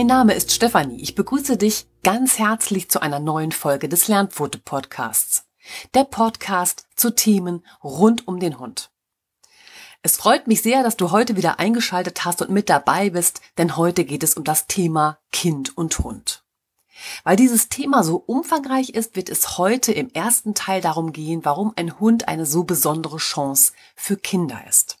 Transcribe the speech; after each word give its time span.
Mein 0.00 0.06
Name 0.06 0.32
ist 0.32 0.50
Stefanie. 0.50 1.02
Ich 1.02 1.14
begrüße 1.14 1.58
dich 1.58 1.86
ganz 2.02 2.38
herzlich 2.38 2.90
zu 2.90 3.02
einer 3.02 3.20
neuen 3.20 3.52
Folge 3.52 3.86
des 3.86 4.08
Lernpfote 4.08 4.56
Podcasts. 4.56 5.44
Der 5.92 6.04
Podcast 6.04 6.86
zu 6.96 7.14
Themen 7.14 7.66
rund 7.84 8.26
um 8.26 8.40
den 8.40 8.58
Hund. 8.58 8.90
Es 10.00 10.16
freut 10.16 10.46
mich 10.46 10.62
sehr, 10.62 10.82
dass 10.82 10.96
du 10.96 11.10
heute 11.10 11.36
wieder 11.36 11.58
eingeschaltet 11.58 12.24
hast 12.24 12.40
und 12.40 12.48
mit 12.48 12.70
dabei 12.70 13.10
bist, 13.10 13.42
denn 13.58 13.76
heute 13.76 14.06
geht 14.06 14.22
es 14.22 14.32
um 14.38 14.44
das 14.44 14.66
Thema 14.66 15.18
Kind 15.32 15.76
und 15.76 15.98
Hund. 15.98 16.44
Weil 17.22 17.36
dieses 17.36 17.68
Thema 17.68 18.02
so 18.02 18.16
umfangreich 18.16 18.88
ist, 18.88 19.16
wird 19.16 19.28
es 19.28 19.58
heute 19.58 19.92
im 19.92 20.08
ersten 20.14 20.54
Teil 20.54 20.80
darum 20.80 21.12
gehen, 21.12 21.44
warum 21.44 21.74
ein 21.76 22.00
Hund 22.00 22.26
eine 22.26 22.46
so 22.46 22.64
besondere 22.64 23.18
Chance 23.18 23.74
für 23.96 24.16
Kinder 24.16 24.62
ist. 24.66 24.96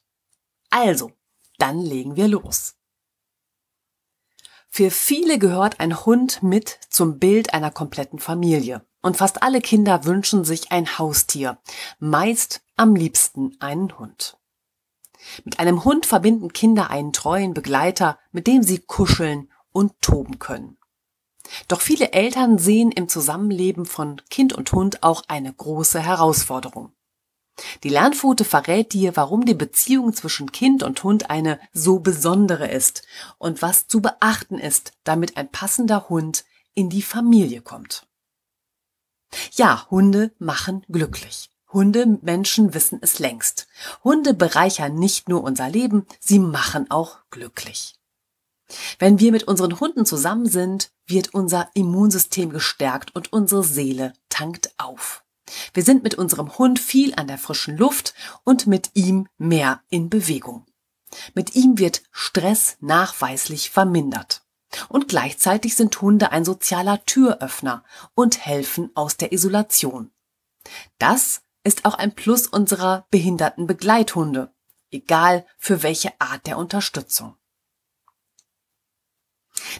Also, 0.68 1.10
dann 1.56 1.80
legen 1.80 2.16
wir 2.16 2.28
los. 2.28 2.74
Für 4.72 4.92
viele 4.92 5.40
gehört 5.40 5.80
ein 5.80 6.06
Hund 6.06 6.44
mit 6.44 6.78
zum 6.88 7.18
Bild 7.18 7.52
einer 7.52 7.72
kompletten 7.72 8.20
Familie. 8.20 8.86
Und 9.02 9.16
fast 9.16 9.42
alle 9.42 9.60
Kinder 9.60 10.04
wünschen 10.04 10.44
sich 10.44 10.70
ein 10.70 10.98
Haustier, 10.98 11.58
meist 11.98 12.62
am 12.76 12.94
liebsten 12.94 13.56
einen 13.58 13.98
Hund. 13.98 14.38
Mit 15.44 15.58
einem 15.58 15.84
Hund 15.84 16.06
verbinden 16.06 16.52
Kinder 16.52 16.90
einen 16.90 17.12
treuen 17.12 17.52
Begleiter, 17.52 18.18
mit 18.30 18.46
dem 18.46 18.62
sie 18.62 18.78
kuscheln 18.78 19.50
und 19.72 20.00
toben 20.00 20.38
können. 20.38 20.78
Doch 21.66 21.80
viele 21.80 22.12
Eltern 22.12 22.58
sehen 22.58 22.92
im 22.92 23.08
Zusammenleben 23.08 23.86
von 23.86 24.20
Kind 24.30 24.52
und 24.52 24.70
Hund 24.72 25.02
auch 25.02 25.24
eine 25.26 25.52
große 25.52 26.00
Herausforderung. 26.00 26.92
Die 27.82 27.88
Lernpfote 27.88 28.44
verrät 28.44 28.92
dir, 28.92 29.16
warum 29.16 29.44
die 29.44 29.54
Beziehung 29.54 30.14
zwischen 30.14 30.52
Kind 30.52 30.82
und 30.82 31.02
Hund 31.02 31.30
eine 31.30 31.60
so 31.72 31.98
besondere 31.98 32.68
ist 32.68 33.02
und 33.38 33.62
was 33.62 33.86
zu 33.86 34.00
beachten 34.00 34.58
ist, 34.58 34.92
damit 35.04 35.36
ein 35.36 35.50
passender 35.50 36.08
Hund 36.08 36.44
in 36.74 36.88
die 36.88 37.02
Familie 37.02 37.60
kommt. 37.60 38.06
Ja, 39.52 39.86
Hunde 39.90 40.32
machen 40.38 40.84
glücklich. 40.88 41.50
Hunde 41.72 42.18
Menschen 42.22 42.74
wissen 42.74 42.98
es 43.00 43.18
längst. 43.20 43.68
Hunde 44.02 44.34
bereichern 44.34 44.94
nicht 44.94 45.28
nur 45.28 45.44
unser 45.44 45.68
Leben, 45.68 46.06
sie 46.18 46.40
machen 46.40 46.90
auch 46.90 47.18
glücklich. 47.30 47.94
Wenn 48.98 49.18
wir 49.18 49.32
mit 49.32 49.44
unseren 49.44 49.78
Hunden 49.80 50.04
zusammen 50.04 50.46
sind, 50.46 50.90
wird 51.06 51.34
unser 51.34 51.70
Immunsystem 51.74 52.50
gestärkt 52.50 53.14
und 53.14 53.32
unsere 53.32 53.64
Seele 53.64 54.12
tankt 54.28 54.74
auf. 54.78 55.24
Wir 55.74 55.82
sind 55.82 56.02
mit 56.02 56.14
unserem 56.14 56.58
Hund 56.58 56.78
viel 56.78 57.14
an 57.14 57.26
der 57.26 57.38
frischen 57.38 57.76
Luft 57.76 58.14
und 58.44 58.66
mit 58.66 58.90
ihm 58.94 59.28
mehr 59.38 59.82
in 59.88 60.10
Bewegung. 60.10 60.66
Mit 61.34 61.54
ihm 61.54 61.78
wird 61.78 62.02
Stress 62.12 62.76
nachweislich 62.80 63.70
vermindert. 63.70 64.42
Und 64.88 65.08
gleichzeitig 65.08 65.74
sind 65.74 66.00
Hunde 66.00 66.30
ein 66.30 66.44
sozialer 66.44 67.04
Türöffner 67.04 67.82
und 68.14 68.46
helfen 68.46 68.90
aus 68.94 69.16
der 69.16 69.32
Isolation. 69.32 70.12
Das 70.98 71.42
ist 71.64 71.84
auch 71.84 71.94
ein 71.94 72.14
Plus 72.14 72.46
unserer 72.46 73.06
behinderten 73.10 73.66
Begleithunde, 73.66 74.54
egal 74.92 75.44
für 75.58 75.82
welche 75.82 76.12
Art 76.20 76.46
der 76.46 76.56
Unterstützung. 76.56 77.36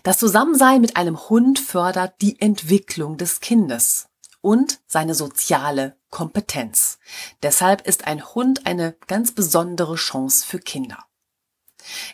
Das 0.03 0.19
Zusammensein 0.19 0.80
mit 0.80 0.97
einem 0.97 1.28
Hund 1.28 1.59
fördert 1.59 2.20
die 2.20 2.41
Entwicklung 2.41 3.16
des 3.16 3.41
Kindes 3.41 4.09
und 4.40 4.80
seine 4.86 5.14
soziale 5.14 5.96
Kompetenz. 6.10 6.98
Deshalb 7.42 7.86
ist 7.86 8.06
ein 8.06 8.34
Hund 8.34 8.66
eine 8.66 8.96
ganz 9.06 9.32
besondere 9.32 9.96
Chance 9.96 10.44
für 10.46 10.58
Kinder. 10.58 11.04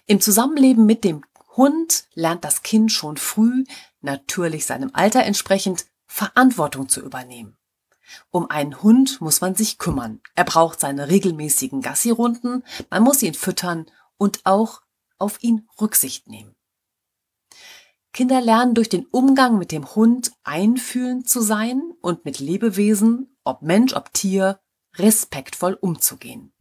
Im 0.06 0.20
Zusammenleben 0.20 0.86
mit 0.86 1.04
dem 1.04 1.24
Hund 1.56 2.04
lernt 2.14 2.44
das 2.44 2.62
Kind 2.62 2.92
schon 2.92 3.16
früh, 3.16 3.64
natürlich 4.00 4.66
seinem 4.66 4.90
Alter 4.92 5.24
entsprechend, 5.24 5.86
Verantwortung 6.06 6.88
zu 6.88 7.00
übernehmen. 7.00 7.56
Um 8.30 8.48
einen 8.50 8.82
Hund 8.82 9.20
muss 9.20 9.40
man 9.40 9.54
sich 9.54 9.78
kümmern. 9.78 10.20
Er 10.34 10.44
braucht 10.44 10.80
seine 10.80 11.08
regelmäßigen 11.08 11.82
Gassirunden, 11.82 12.64
man 12.90 13.02
muss 13.02 13.22
ihn 13.22 13.34
füttern 13.34 13.86
und 14.16 14.40
auch 14.44 14.82
auf 15.18 15.42
ihn 15.42 15.68
Rücksicht 15.80 16.28
nehmen. 16.28 16.55
Kinder 18.16 18.40
lernen 18.40 18.72
durch 18.72 18.88
den 18.88 19.04
Umgang 19.04 19.58
mit 19.58 19.70
dem 19.72 19.94
Hund 19.94 20.32
einfühlend 20.42 21.28
zu 21.28 21.42
sein 21.42 21.92
und 22.00 22.24
mit 22.24 22.38
Lebewesen, 22.38 23.36
ob 23.44 23.60
Mensch, 23.60 23.92
ob 23.92 24.14
Tier, 24.14 24.58
respektvoll 24.96 25.74
umzugehen. 25.74 26.54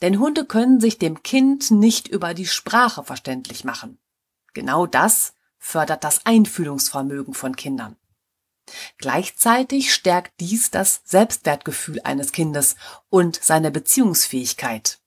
Denn 0.00 0.18
Hunde 0.18 0.46
können 0.46 0.80
sich 0.80 0.96
dem 0.96 1.22
Kind 1.22 1.70
nicht 1.70 2.08
über 2.08 2.32
die 2.32 2.46
Sprache 2.46 3.04
verständlich 3.04 3.64
machen. 3.64 3.98
Genau 4.54 4.86
das 4.86 5.34
fördert 5.58 6.04
das 6.04 6.24
Einfühlungsvermögen 6.24 7.34
von 7.34 7.54
Kindern. 7.54 7.96
Gleichzeitig 8.96 9.92
stärkt 9.92 10.40
dies 10.40 10.70
das 10.70 11.02
Selbstwertgefühl 11.04 12.00
eines 12.02 12.32
Kindes 12.32 12.76
und 13.10 13.38
seine 13.42 13.70
Beziehungsfähigkeit. 13.70 15.00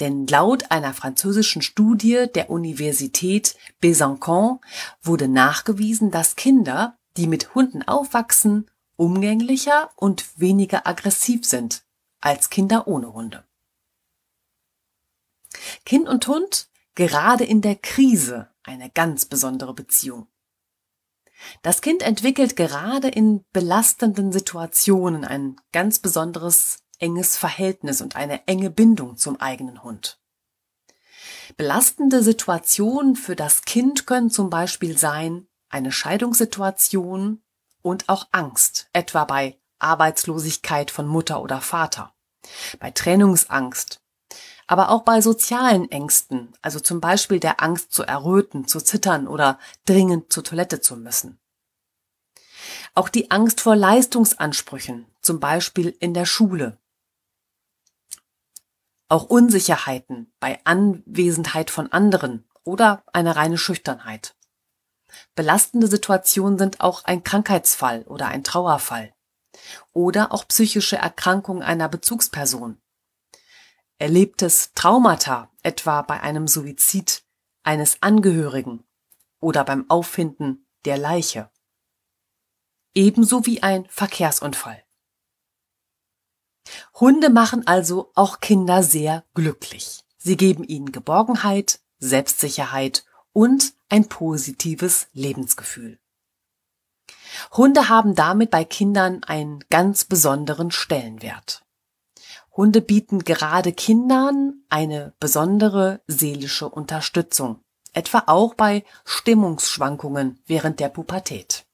Denn 0.00 0.26
laut 0.26 0.70
einer 0.70 0.94
französischen 0.94 1.62
Studie 1.62 2.26
der 2.34 2.50
Universität 2.50 3.56
Besançon 3.82 4.60
wurde 5.02 5.28
nachgewiesen, 5.28 6.10
dass 6.10 6.36
Kinder, 6.36 6.98
die 7.16 7.26
mit 7.26 7.54
Hunden 7.54 7.82
aufwachsen, 7.82 8.70
umgänglicher 8.96 9.90
und 9.96 10.38
weniger 10.38 10.86
aggressiv 10.86 11.44
sind 11.44 11.84
als 12.20 12.50
Kinder 12.50 12.86
ohne 12.86 13.12
Hunde. 13.12 13.44
Kind 15.84 16.08
und 16.08 16.26
Hund 16.26 16.68
gerade 16.94 17.44
in 17.44 17.60
der 17.60 17.76
Krise 17.76 18.48
eine 18.62 18.90
ganz 18.90 19.26
besondere 19.26 19.74
Beziehung. 19.74 20.28
Das 21.62 21.80
Kind 21.80 22.02
entwickelt 22.02 22.54
gerade 22.56 23.08
in 23.08 23.44
belastenden 23.52 24.32
Situationen 24.32 25.24
ein 25.24 25.56
ganz 25.72 25.98
besonderes 25.98 26.81
enges 27.02 27.36
Verhältnis 27.36 28.00
und 28.00 28.16
eine 28.16 28.46
enge 28.46 28.70
Bindung 28.70 29.16
zum 29.16 29.40
eigenen 29.40 29.82
Hund. 29.82 30.18
Belastende 31.56 32.22
Situationen 32.22 33.16
für 33.16 33.36
das 33.36 33.62
Kind 33.62 34.06
können 34.06 34.30
zum 34.30 34.48
Beispiel 34.48 34.96
sein 34.96 35.48
eine 35.68 35.92
Scheidungssituation 35.92 37.42
und 37.82 38.08
auch 38.08 38.28
Angst, 38.30 38.88
etwa 38.92 39.24
bei 39.24 39.58
Arbeitslosigkeit 39.78 40.90
von 40.90 41.06
Mutter 41.06 41.42
oder 41.42 41.60
Vater, 41.60 42.14
bei 42.78 42.90
Trennungsangst, 42.90 44.00
aber 44.66 44.90
auch 44.90 45.02
bei 45.02 45.20
sozialen 45.20 45.90
Ängsten, 45.90 46.52
also 46.62 46.78
zum 46.78 47.00
Beispiel 47.00 47.40
der 47.40 47.62
Angst 47.62 47.92
zu 47.92 48.04
erröten, 48.04 48.68
zu 48.68 48.80
zittern 48.80 49.26
oder 49.26 49.58
dringend 49.84 50.32
zur 50.32 50.44
Toilette 50.44 50.80
zu 50.80 50.96
müssen. 50.96 51.40
Auch 52.94 53.08
die 53.08 53.30
Angst 53.30 53.60
vor 53.60 53.74
Leistungsansprüchen, 53.74 55.06
zum 55.20 55.40
Beispiel 55.40 55.96
in 55.98 56.14
der 56.14 56.26
Schule, 56.26 56.78
auch 59.12 59.24
Unsicherheiten 59.24 60.32
bei 60.40 60.58
Anwesenheit 60.64 61.70
von 61.70 61.92
anderen 61.92 62.48
oder 62.64 63.04
eine 63.12 63.36
reine 63.36 63.58
Schüchternheit. 63.58 64.34
Belastende 65.34 65.86
Situationen 65.86 66.58
sind 66.58 66.80
auch 66.80 67.04
ein 67.04 67.22
Krankheitsfall 67.22 68.04
oder 68.04 68.28
ein 68.28 68.42
Trauerfall 68.42 69.12
oder 69.92 70.32
auch 70.32 70.48
psychische 70.48 70.96
Erkrankung 70.96 71.62
einer 71.62 71.90
Bezugsperson. 71.90 72.80
Erlebtes 73.98 74.72
Traumata, 74.72 75.50
etwa 75.62 76.00
bei 76.00 76.20
einem 76.20 76.48
Suizid 76.48 77.22
eines 77.64 78.00
Angehörigen 78.00 78.82
oder 79.40 79.62
beim 79.62 79.90
Auffinden 79.90 80.66
der 80.86 80.96
Leiche. 80.96 81.50
Ebenso 82.94 83.44
wie 83.44 83.62
ein 83.62 83.84
Verkehrsunfall. 83.90 84.82
Hunde 86.98 87.30
machen 87.30 87.66
also 87.66 88.10
auch 88.14 88.40
Kinder 88.40 88.82
sehr 88.82 89.24
glücklich. 89.34 90.04
Sie 90.18 90.36
geben 90.36 90.64
ihnen 90.64 90.92
Geborgenheit, 90.92 91.80
Selbstsicherheit 91.98 93.04
und 93.32 93.72
ein 93.88 94.08
positives 94.08 95.08
Lebensgefühl. 95.12 95.98
Hunde 97.52 97.88
haben 97.88 98.14
damit 98.14 98.50
bei 98.50 98.64
Kindern 98.64 99.24
einen 99.24 99.64
ganz 99.70 100.04
besonderen 100.04 100.70
Stellenwert. 100.70 101.64
Hunde 102.52 102.82
bieten 102.82 103.20
gerade 103.24 103.72
Kindern 103.72 104.62
eine 104.68 105.14
besondere 105.18 106.02
seelische 106.06 106.68
Unterstützung, 106.68 107.60
etwa 107.94 108.24
auch 108.26 108.54
bei 108.54 108.84
Stimmungsschwankungen 109.04 110.40
während 110.46 110.78
der 110.78 110.90
Pubertät. 110.90 111.64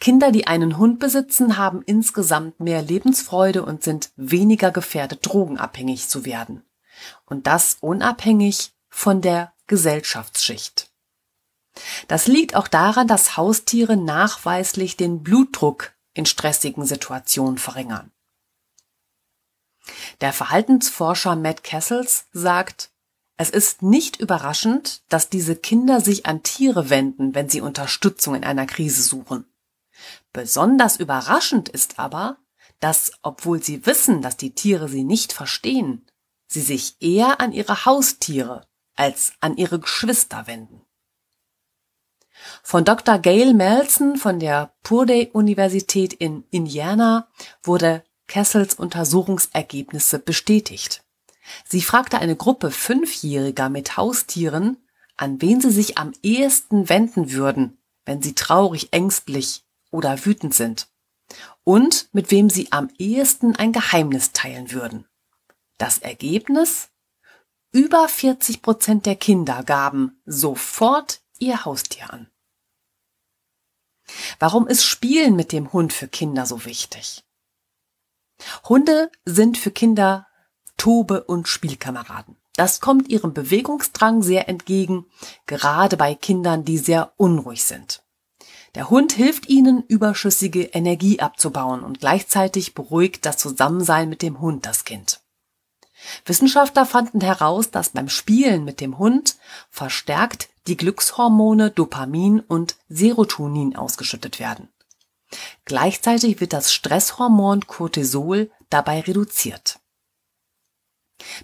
Kinder, 0.00 0.32
die 0.32 0.46
einen 0.46 0.78
Hund 0.78 0.98
besitzen, 0.98 1.56
haben 1.56 1.82
insgesamt 1.82 2.60
mehr 2.60 2.82
Lebensfreude 2.82 3.64
und 3.64 3.82
sind 3.82 4.10
weniger 4.16 4.70
gefährdet, 4.70 5.20
drogenabhängig 5.22 6.08
zu 6.08 6.24
werden. 6.24 6.62
Und 7.24 7.46
das 7.46 7.78
unabhängig 7.80 8.72
von 8.88 9.20
der 9.20 9.52
Gesellschaftsschicht. 9.66 10.90
Das 12.08 12.26
liegt 12.26 12.54
auch 12.54 12.68
daran, 12.68 13.06
dass 13.06 13.36
Haustiere 13.36 13.96
nachweislich 13.96 14.96
den 14.96 15.22
Blutdruck 15.22 15.92
in 16.14 16.24
stressigen 16.24 16.86
Situationen 16.86 17.58
verringern. 17.58 18.10
Der 20.20 20.32
Verhaltensforscher 20.32 21.36
Matt 21.36 21.62
Kessels 21.62 22.26
sagt, 22.32 22.90
Es 23.36 23.50
ist 23.50 23.82
nicht 23.82 24.18
überraschend, 24.18 25.02
dass 25.10 25.28
diese 25.28 25.56
Kinder 25.56 26.00
sich 26.00 26.24
an 26.24 26.42
Tiere 26.42 26.88
wenden, 26.88 27.34
wenn 27.34 27.50
sie 27.50 27.60
Unterstützung 27.60 28.34
in 28.34 28.44
einer 28.44 28.64
Krise 28.64 29.02
suchen. 29.02 29.44
Besonders 30.32 30.96
überraschend 30.98 31.68
ist 31.68 31.98
aber, 31.98 32.38
dass, 32.80 33.12
obwohl 33.22 33.62
sie 33.62 33.86
wissen, 33.86 34.22
dass 34.22 34.36
die 34.36 34.54
Tiere 34.54 34.88
sie 34.88 35.04
nicht 35.04 35.32
verstehen, 35.32 36.06
sie 36.46 36.60
sich 36.60 36.96
eher 37.00 37.40
an 37.40 37.52
ihre 37.52 37.84
Haustiere 37.84 38.66
als 38.94 39.32
an 39.40 39.56
ihre 39.56 39.78
Geschwister 39.78 40.46
wenden. 40.46 40.82
Von 42.62 42.84
Dr. 42.84 43.18
Gail 43.18 43.54
Melson 43.54 44.16
von 44.16 44.38
der 44.38 44.74
Purdue 44.82 45.30
Universität 45.32 46.12
in 46.12 46.44
Indiana 46.50 47.28
wurde 47.62 48.04
Kessels 48.26 48.74
Untersuchungsergebnisse 48.74 50.18
bestätigt. 50.18 51.02
Sie 51.64 51.80
fragte 51.80 52.18
eine 52.18 52.36
Gruppe 52.36 52.70
Fünfjähriger 52.70 53.68
mit 53.68 53.96
Haustieren, 53.96 54.78
an 55.16 55.40
wen 55.40 55.60
sie 55.60 55.70
sich 55.70 55.96
am 55.96 56.12
ehesten 56.22 56.88
wenden 56.88 57.32
würden, 57.32 57.78
wenn 58.04 58.20
sie 58.20 58.34
traurig, 58.34 58.92
ängstlich 58.92 59.65
oder 59.90 60.24
wütend 60.24 60.54
sind, 60.54 60.88
und 61.64 62.08
mit 62.12 62.30
wem 62.30 62.50
sie 62.50 62.70
am 62.72 62.88
ehesten 62.98 63.56
ein 63.56 63.72
Geheimnis 63.72 64.32
teilen 64.32 64.70
würden. 64.72 65.06
Das 65.78 65.98
Ergebnis? 65.98 66.90
Über 67.72 68.08
40 68.08 68.62
Prozent 68.62 69.06
der 69.06 69.16
Kinder 69.16 69.62
gaben 69.62 70.20
sofort 70.24 71.20
ihr 71.38 71.64
Haustier 71.64 72.10
an. 72.10 72.30
Warum 74.38 74.66
ist 74.66 74.84
Spielen 74.84 75.36
mit 75.36 75.52
dem 75.52 75.72
Hund 75.72 75.92
für 75.92 76.08
Kinder 76.08 76.46
so 76.46 76.64
wichtig? 76.64 77.24
Hunde 78.68 79.10
sind 79.24 79.58
für 79.58 79.70
Kinder 79.70 80.26
Tobe- 80.76 81.24
und 81.24 81.48
Spielkameraden. 81.48 82.36
Das 82.54 82.80
kommt 82.80 83.08
ihrem 83.08 83.34
Bewegungsdrang 83.34 84.22
sehr 84.22 84.48
entgegen, 84.48 85.06
gerade 85.46 85.96
bei 85.96 86.14
Kindern, 86.14 86.64
die 86.64 86.78
sehr 86.78 87.12
unruhig 87.16 87.64
sind. 87.64 88.02
Der 88.74 88.90
Hund 88.90 89.12
hilft 89.12 89.48
ihnen, 89.48 89.84
überschüssige 89.88 90.62
Energie 90.62 91.20
abzubauen 91.20 91.82
und 91.82 92.00
gleichzeitig 92.00 92.74
beruhigt 92.74 93.24
das 93.24 93.38
Zusammensein 93.38 94.08
mit 94.08 94.22
dem 94.22 94.40
Hund 94.40 94.66
das 94.66 94.84
Kind. 94.84 95.20
Wissenschaftler 96.24 96.84
fanden 96.84 97.20
heraus, 97.20 97.70
dass 97.70 97.90
beim 97.90 98.08
Spielen 98.08 98.64
mit 98.64 98.80
dem 98.80 98.98
Hund 98.98 99.36
verstärkt 99.70 100.50
die 100.66 100.76
Glückshormone 100.76 101.70
Dopamin 101.70 102.40
und 102.40 102.76
Serotonin 102.88 103.76
ausgeschüttet 103.76 104.40
werden. 104.40 104.68
Gleichzeitig 105.64 106.40
wird 106.40 106.52
das 106.52 106.72
Stresshormon 106.72 107.66
Cortisol 107.66 108.50
dabei 108.70 109.00
reduziert. 109.00 109.80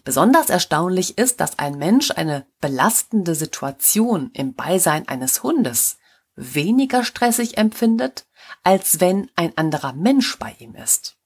Besonders 0.04 0.50
erstaunlich 0.50 1.18
ist, 1.18 1.40
dass 1.40 1.58
ein 1.58 1.78
Mensch 1.78 2.10
eine 2.10 2.46
belastende 2.60 3.34
Situation 3.34 4.30
im 4.34 4.54
Beisein 4.54 5.08
eines 5.08 5.42
Hundes 5.42 5.96
weniger 6.34 7.04
stressig 7.04 7.58
empfindet, 7.58 8.26
als 8.62 9.00
wenn 9.00 9.30
ein 9.36 9.56
anderer 9.56 9.92
Mensch 9.92 10.38
bei 10.38 10.54
ihm 10.58 10.74
ist. 10.74 11.16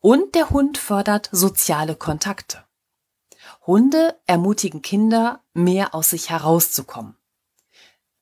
Und 0.00 0.34
der 0.34 0.50
Hund 0.50 0.78
fördert 0.78 1.28
soziale 1.32 1.96
Kontakte. 1.96 2.64
Hunde 3.66 4.18
ermutigen 4.26 4.82
Kinder, 4.82 5.42
mehr 5.54 5.94
aus 5.94 6.10
sich 6.10 6.30
herauszukommen. 6.30 7.16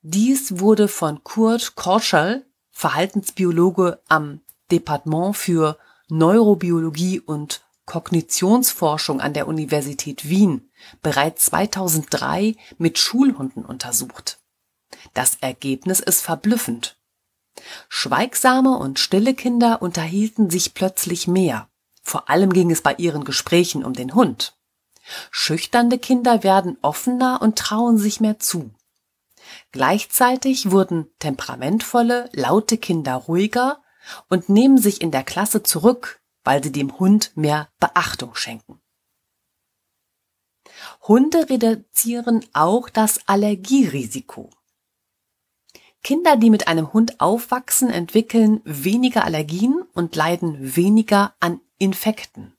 Dies 0.02 0.58
wurde 0.58 0.88
von 0.88 1.22
Kurt 1.25 1.75
Korschel, 1.75 2.46
Verhaltensbiologe 2.70 4.00
am 4.08 4.40
Departement 4.70 5.37
für 5.37 5.78
Neurobiologie 6.08 7.20
und 7.20 7.62
Kognitionsforschung 7.87 9.20
an 9.20 9.32
der 9.32 9.49
Universität 9.49 10.28
Wien, 10.28 10.70
bereits 11.02 11.46
2003 11.46 12.56
mit 12.78 12.99
Schulhunden 12.99 13.64
untersucht. 13.64 14.41
Das 15.14 15.37
Ergebnis 15.41 16.00
ist 16.00 16.23
verblüffend. 16.23 16.97
Schweigsame 17.88 18.76
und 18.79 18.99
stille 18.99 19.35
Kinder 19.35 19.82
unterhielten 19.82 20.50
sich 20.50 20.75
plötzlich 20.75 21.29
mehr. 21.29 21.69
Vor 22.03 22.31
allem 22.31 22.53
ging 22.53 22.70
es 22.70 22.82
bei 22.82 22.94
ihren 22.94 23.25
Gesprächen 23.25 23.85
um 23.85 23.93
den 23.93 24.14
Hund. 24.14 24.56
Schüchternde 25.31 25.99
Kinder 25.99 26.43
werden 26.43 26.79
offener 26.82 27.43
und 27.43 27.59
trauen 27.59 27.99
sich 27.99 28.20
mehr 28.20 28.38
zu. 28.38 28.70
Gleichzeitig 29.73 30.70
wurden 30.70 31.11
temperamentvolle, 31.19 32.31
laute 32.32 32.79
Kinder 32.79 33.14
ruhiger 33.14 33.82
und 34.29 34.49
nehmen 34.49 34.79
sich 34.79 35.00
in 35.00 35.11
der 35.11 35.25
Klasse 35.25 35.62
zurück, 35.62 36.20
weil 36.44 36.62
sie 36.62 36.73
dem 36.73 36.99
Hund 36.99 37.32
mehr 37.35 37.69
Beachtung 37.79 38.35
schenken. 38.35 38.81
Hunde 41.03 41.49
reduzieren 41.50 42.44
auch 42.53 42.88
das 42.88 43.20
Allergierisiko. 43.26 44.50
Kinder, 46.02 46.37
die 46.37 46.50
mit 46.50 46.66
einem 46.66 46.93
Hund 46.93 47.20
aufwachsen, 47.20 47.88
entwickeln 47.90 48.60
weniger 48.64 49.25
Allergien 49.25 49.82
und 49.94 50.16
leiden 50.16 50.76
weniger 50.76 51.34
an 51.38 51.60
Infekten. 51.78 52.56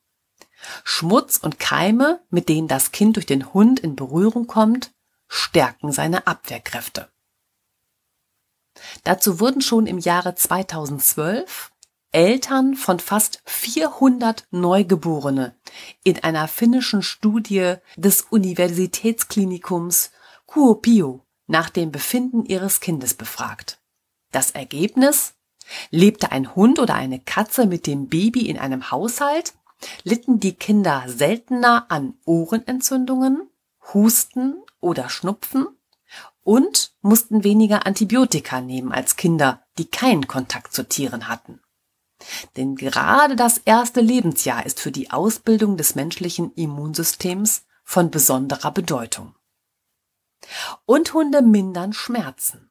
Schmutz 0.85 1.37
und 1.37 1.59
Keime, 1.59 2.21
mit 2.29 2.47
denen 2.47 2.69
das 2.69 2.91
Kind 2.91 3.17
durch 3.17 3.25
den 3.25 3.53
Hund 3.53 3.81
in 3.81 3.95
Berührung 3.95 4.47
kommt, 4.47 4.91
stärken 5.27 5.91
seine 5.91 6.25
Abwehrkräfte. 6.25 7.09
Dazu 9.03 9.39
wurden 9.39 9.61
schon 9.61 9.87
im 9.87 9.97
Jahre 9.97 10.35
2012 10.35 11.71
Eltern 12.11 12.75
von 12.75 12.99
fast 12.99 13.41
400 13.45 14.45
Neugeborene 14.51 15.55
in 16.03 16.23
einer 16.23 16.47
finnischen 16.47 17.01
Studie 17.01 17.75
des 17.97 18.21
Universitätsklinikums 18.21 20.11
Kuopio 20.45 21.22
nach 21.47 21.69
dem 21.69 21.91
Befinden 21.91 22.45
ihres 22.45 22.79
Kindes 22.79 23.13
befragt. 23.13 23.79
Das 24.31 24.51
Ergebnis? 24.51 25.35
Lebte 25.91 26.31
ein 26.31 26.55
Hund 26.55 26.79
oder 26.79 26.95
eine 26.95 27.19
Katze 27.19 27.65
mit 27.65 27.87
dem 27.87 28.07
Baby 28.09 28.49
in 28.49 28.57
einem 28.57 28.91
Haushalt, 28.91 29.53
litten 30.03 30.39
die 30.39 30.53
Kinder 30.53 31.03
seltener 31.07 31.85
an 31.89 32.15
Ohrenentzündungen, 32.25 33.49
Husten 33.93 34.55
oder 34.79 35.09
Schnupfen 35.09 35.67
und 36.43 36.93
mussten 37.01 37.43
weniger 37.43 37.85
Antibiotika 37.85 38.61
nehmen 38.61 38.91
als 38.91 39.15
Kinder, 39.15 39.63
die 39.77 39.85
keinen 39.85 40.27
Kontakt 40.27 40.73
zu 40.73 40.87
Tieren 40.87 41.27
hatten. 41.27 41.61
Denn 42.55 42.75
gerade 42.75 43.35
das 43.35 43.57
erste 43.57 44.01
Lebensjahr 44.01 44.65
ist 44.65 44.79
für 44.79 44.91
die 44.91 45.11
Ausbildung 45.11 45.77
des 45.77 45.95
menschlichen 45.95 46.53
Immunsystems 46.53 47.63
von 47.83 48.11
besonderer 48.11 48.71
Bedeutung. 48.71 49.35
Und 50.85 51.13
Hunde 51.13 51.41
mindern 51.41 51.93
Schmerzen. 51.93 52.69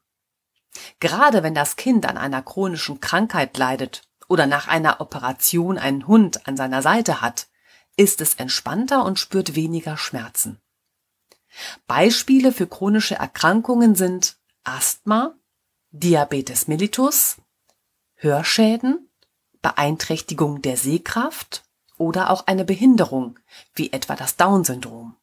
Gerade 0.99 1.43
wenn 1.43 1.55
das 1.55 1.75
Kind 1.75 2.05
an 2.05 2.17
einer 2.17 2.41
chronischen 2.41 2.99
Krankheit 2.99 3.57
leidet 3.57 4.03
oder 4.27 4.47
nach 4.47 4.67
einer 4.67 5.01
Operation 5.01 5.77
einen 5.77 6.07
Hund 6.07 6.47
an 6.47 6.57
seiner 6.57 6.81
Seite 6.81 7.21
hat, 7.21 7.47
ist 7.95 8.21
es 8.21 8.35
entspannter 8.35 9.05
und 9.05 9.19
spürt 9.19 9.55
weniger 9.55 9.97
Schmerzen. 9.97 10.59
Beispiele 11.85 12.51
für 12.51 12.67
chronische 12.67 13.15
Erkrankungen 13.15 13.95
sind 13.95 14.37
Asthma, 14.63 15.35
Diabetes 15.91 16.67
mellitus, 16.67 17.37
Hörschäden, 18.15 19.09
Beeinträchtigung 19.61 20.61
der 20.61 20.77
Sehkraft 20.77 21.63
oder 21.97 22.31
auch 22.31 22.47
eine 22.47 22.65
Behinderung, 22.65 23.39
wie 23.75 23.91
etwa 23.91 24.15
das 24.15 24.35
Down-Syndrom. 24.35 25.15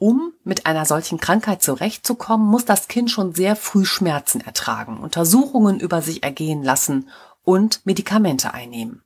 Um 0.00 0.32
mit 0.44 0.64
einer 0.64 0.86
solchen 0.86 1.20
Krankheit 1.20 1.62
zurechtzukommen, 1.62 2.48
muss 2.48 2.64
das 2.64 2.88
Kind 2.88 3.10
schon 3.10 3.34
sehr 3.34 3.54
früh 3.54 3.84
Schmerzen 3.84 4.40
ertragen, 4.40 4.96
Untersuchungen 4.96 5.78
über 5.78 6.00
sich 6.00 6.22
ergehen 6.22 6.62
lassen 6.62 7.10
und 7.42 7.84
Medikamente 7.84 8.54
einnehmen. 8.54 9.02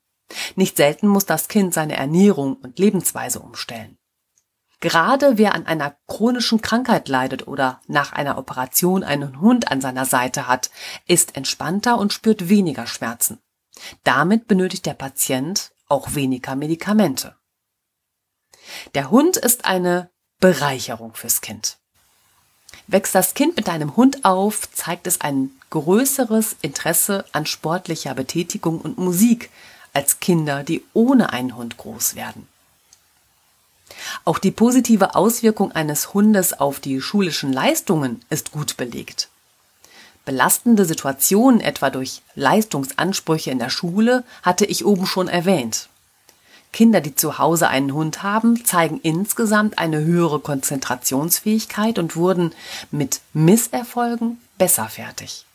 Nicht 0.55 0.77
selten 0.77 1.09
muss 1.09 1.27
das 1.27 1.49
Kind 1.49 1.75
seine 1.75 1.97
Ernährung 1.97 2.55
und 2.55 2.79
Lebensweise 2.79 3.41
umstellen. 3.41 3.99
Gerade 4.79 5.37
wer 5.37 5.57
an 5.57 5.67
einer 5.67 5.97
chronischen 6.07 6.61
Krankheit 6.61 7.09
leidet 7.09 7.49
oder 7.49 7.81
nach 7.89 8.13
einer 8.13 8.39
Operation 8.39 9.03
einen 9.03 9.41
Hund 9.41 9.73
an 9.73 9.81
seiner 9.81 10.05
Seite 10.05 10.47
hat, 10.47 10.71
ist 11.09 11.37
entspannter 11.37 11.99
und 11.99 12.13
spürt 12.13 12.49
weniger 12.49 12.87
Schmerzen. 12.87 13.41
Damit 14.05 14.47
benötigt 14.47 14.87
der 14.87 14.95
Patient 14.95 15.73
auch 15.89 16.15
weniger 16.15 16.55
Medikamente. 16.55 17.35
Der 18.95 19.11
Hund 19.11 19.37
ist 19.37 19.65
eine 19.65 20.14
Bereicherung 20.45 21.15
fürs 21.15 21.41
Kind. 21.41 21.79
Wächst 22.87 23.15
das 23.15 23.33
Kind 23.33 23.57
mit 23.57 23.71
einem 23.71 23.97
Hund 23.97 24.27
auf, 24.27 24.71
zeigt 24.71 25.07
es 25.07 25.23
ein 25.23 25.51
größeres 25.71 26.57
Interesse 26.61 27.25
an 27.33 27.47
sportlicher 27.47 28.13
Betätigung 28.13 28.79
und 28.79 28.99
Musik 28.99 29.49
als 29.95 30.21
Kinder, 30.21 30.63
die 30.63 30.85
ohne 30.93 31.33
einen 31.33 31.57
Hund 31.57 31.79
groß 31.79 32.15
werden. 32.15 32.47
Auch 34.27 34.39
die 34.39 34.51
positive 34.51 35.15
Auswirkung 35.15 35.73
eines 35.73 36.13
Hundes 36.13 36.53
auf 36.53 36.79
die 36.79 37.01
schulischen 37.01 37.51
Leistungen 37.51 38.23
ist 38.29 38.53
gut 38.53 38.77
belegt. 38.77 39.31
Belastende 40.27 40.85
Situationen 40.85 41.63
etwa 41.63 41.89
durch 41.89 42.21
Leistungsansprüche 42.35 43.51
in 43.51 43.61
der 43.61 43.71
Schule 43.71 44.25
hatte 44.43 44.67
ich 44.67 44.85
oben 44.85 45.07
schon 45.07 45.29
erwähnt. 45.29 45.89
Kinder, 46.75 47.01
die 47.01 47.15
zu 47.15 47.39
Hause 47.39 47.69
einen 47.69 47.95
Hund 47.95 48.25
haben, 48.25 48.65
zeigen 48.65 48.99
insgesamt 49.01 49.79
eine 49.79 50.05
höhere 50.05 50.41
Konzentrationsfähigkeit 50.41 52.01
und 52.01 52.17
wurden 52.17 52.53
mit 52.91 53.21
Misserfolgen 53.33 54.41
besser 54.59 54.89
fertig. 54.89 55.47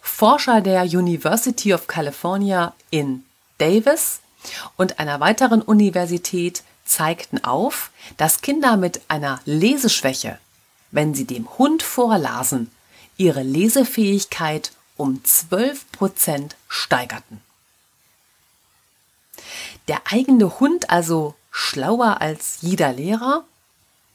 Forscher 0.00 0.62
der 0.62 0.84
University 0.84 1.74
of 1.74 1.86
California 1.86 2.72
in 2.88 3.26
Davis 3.58 4.20
und 4.78 5.00
einer 5.00 5.20
weiteren 5.20 5.60
Universität 5.60 6.62
zeigten 6.86 7.44
auf, 7.44 7.90
dass 8.16 8.40
Kinder 8.40 8.78
mit 8.78 9.02
einer 9.08 9.40
Leseschwäche, 9.44 10.38
wenn 10.92 11.14
sie 11.14 11.26
dem 11.26 11.58
Hund 11.58 11.82
vorlasen, 11.82 12.70
ihre 13.18 13.42
Lesefähigkeit 13.42 14.72
um 14.96 15.22
12 15.22 15.92
Prozent 15.92 16.56
steigerten. 16.68 17.42
Der 19.88 20.00
eigene 20.10 20.58
Hund 20.58 20.90
also 20.90 21.34
schlauer 21.50 22.20
als 22.20 22.58
jeder 22.60 22.92
Lehrer? 22.92 23.44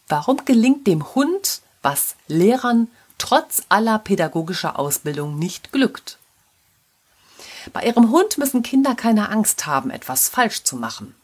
Warum 0.07 0.43
gelingt 0.43 0.85
dem 0.87 1.15
Hund, 1.15 1.61
was 1.81 2.15
Lehrern 2.27 2.89
trotz 3.17 3.63
aller 3.69 3.99
pädagogischer 3.99 4.77
Ausbildung 4.77 5.39
nicht 5.39 5.71
glückt? 5.71 6.17
Bei 7.73 7.85
ihrem 7.85 8.09
Hund 8.09 8.37
müssen 8.37 8.63
Kinder 8.63 8.95
keine 8.95 9.29
Angst 9.29 9.65
haben, 9.65 9.91
etwas 9.91 10.29
falsch 10.29 10.63
zu 10.63 10.75
machen. 10.75 11.15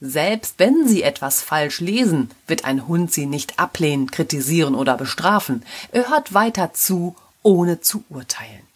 Selbst 0.00 0.54
wenn 0.58 0.86
sie 0.86 1.02
etwas 1.02 1.42
falsch 1.42 1.80
lesen, 1.80 2.30
wird 2.46 2.64
ein 2.66 2.86
Hund 2.86 3.12
sie 3.12 3.26
nicht 3.26 3.58
ablehnen, 3.58 4.10
kritisieren 4.10 4.74
oder 4.74 4.96
bestrafen. 4.96 5.64
Er 5.90 6.10
hört 6.10 6.34
weiter 6.34 6.74
zu, 6.74 7.16
ohne 7.42 7.80
zu 7.80 8.04
urteilen. 8.10 8.66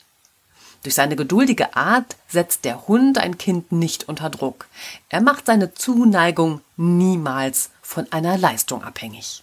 Durch 0.83 0.95
seine 0.95 1.17
geduldige 1.17 1.77
Art 1.77 2.17
setzt 2.29 2.65
der 2.65 2.89
Hund 2.89 3.19
ein 3.19 3.37
Kind 3.37 3.71
nicht 3.71 4.09
unter 4.09 4.31
Druck. 4.31 4.67
Er 5.11 5.21
macht 5.21 5.47
seine 5.47 5.75
Zuneigung 5.75 6.63
niemals 6.77 7.71
von 7.83 8.11
einer 8.13 8.39
Leistung 8.39 8.83
abhängig. 8.83 9.43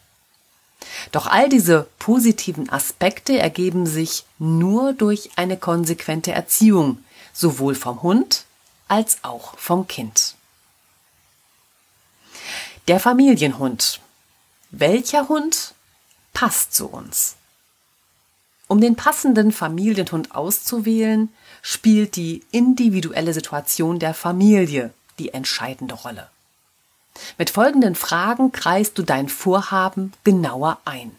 Doch 1.11 1.27
all 1.27 1.49
diese 1.49 1.87
positiven 1.99 2.69
Aspekte 2.69 3.37
ergeben 3.37 3.85
sich 3.85 4.25
nur 4.39 4.93
durch 4.93 5.31
eine 5.35 5.57
konsequente 5.57 6.31
Erziehung, 6.31 7.03
sowohl 7.33 7.75
vom 7.75 8.01
Hund 8.01 8.45
als 8.87 9.19
auch 9.23 9.57
vom 9.57 9.87
Kind. 9.87 10.35
Der 12.87 12.99
Familienhund. 12.99 13.99
Welcher 14.71 15.27
Hund 15.27 15.73
passt 16.33 16.73
zu 16.73 16.87
uns? 16.87 17.36
Um 18.67 18.81
den 18.81 18.95
passenden 18.95 19.51
Familienhund 19.51 20.35
auszuwählen, 20.35 21.29
spielt 21.61 22.15
die 22.15 22.43
individuelle 22.51 23.33
Situation 23.33 23.99
der 23.99 24.13
Familie 24.13 24.93
die 25.19 25.33
entscheidende 25.33 25.95
Rolle. 25.95 26.29
Mit 27.37 27.49
folgenden 27.49 27.95
Fragen 27.95 28.51
kreist 28.51 28.97
du 28.97 29.03
dein 29.03 29.29
Vorhaben 29.29 30.13
genauer 30.23 30.79
ein. 30.85 31.11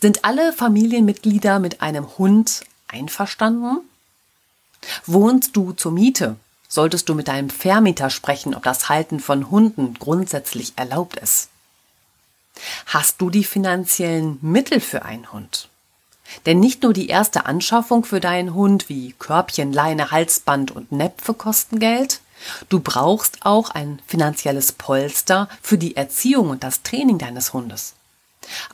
Sind 0.00 0.24
alle 0.24 0.52
Familienmitglieder 0.52 1.58
mit 1.58 1.82
einem 1.82 2.18
Hund 2.18 2.64
einverstanden? 2.88 3.80
Wohnst 5.04 5.54
du 5.56 5.72
zur 5.72 5.92
Miete? 5.92 6.36
Solltest 6.68 7.08
du 7.08 7.14
mit 7.14 7.28
deinem 7.28 7.50
Vermieter 7.50 8.10
sprechen, 8.10 8.54
ob 8.54 8.62
das 8.62 8.88
Halten 8.88 9.20
von 9.20 9.50
Hunden 9.50 9.94
grundsätzlich 9.94 10.72
erlaubt 10.76 11.16
ist. 11.16 11.48
Hast 12.86 13.20
du 13.20 13.30
die 13.30 13.44
finanziellen 13.44 14.38
Mittel 14.40 14.80
für 14.80 15.04
einen 15.04 15.32
Hund? 15.32 15.68
Denn 16.44 16.60
nicht 16.60 16.82
nur 16.82 16.92
die 16.92 17.08
erste 17.08 17.46
Anschaffung 17.46 18.04
für 18.04 18.20
deinen 18.20 18.54
Hund 18.54 18.88
wie 18.88 19.14
Körbchen, 19.18 19.72
Leine, 19.72 20.10
Halsband 20.10 20.70
und 20.70 20.92
Näpfe 20.92 21.34
kosten 21.34 21.78
Geld, 21.78 22.20
du 22.68 22.80
brauchst 22.80 23.44
auch 23.46 23.70
ein 23.70 24.00
finanzielles 24.06 24.72
Polster 24.72 25.48
für 25.62 25.78
die 25.78 25.96
Erziehung 25.96 26.50
und 26.50 26.64
das 26.64 26.82
Training 26.82 27.18
deines 27.18 27.52
Hundes. 27.52 27.94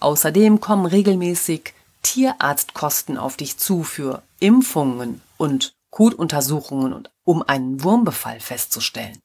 Außerdem 0.01 0.61
kommen 0.61 0.87
regelmäßig 0.87 1.75
Tierarztkosten 2.03 3.17
auf 3.17 3.37
dich 3.37 3.59
zu 3.59 3.85
für 3.85 4.23
Impfungen 4.41 5.23
und 5.37 5.75
Kotuntersuchungen 5.91 6.93
und 6.93 7.11
um 7.25 7.43
einen 7.43 7.83
Wurmbefall 7.83 8.41
festzustellen. 8.41 9.19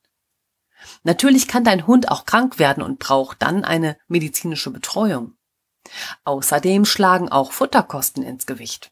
Natürlich 1.04 1.48
kann 1.48 1.64
dein 1.64 1.88
Hund 1.88 2.10
auch 2.10 2.26
krank 2.26 2.60
werden 2.60 2.84
und 2.84 3.00
braucht 3.00 3.42
dann 3.42 3.64
eine 3.64 3.98
medizinische 4.08 4.72
Betreuung. 4.72 5.36
Außerdem 6.24 6.86
schlagen 6.86 7.30
auch 7.30 7.52
Futterkosten 7.52 8.24
ins 8.24 8.46
Gewicht. 8.46 8.92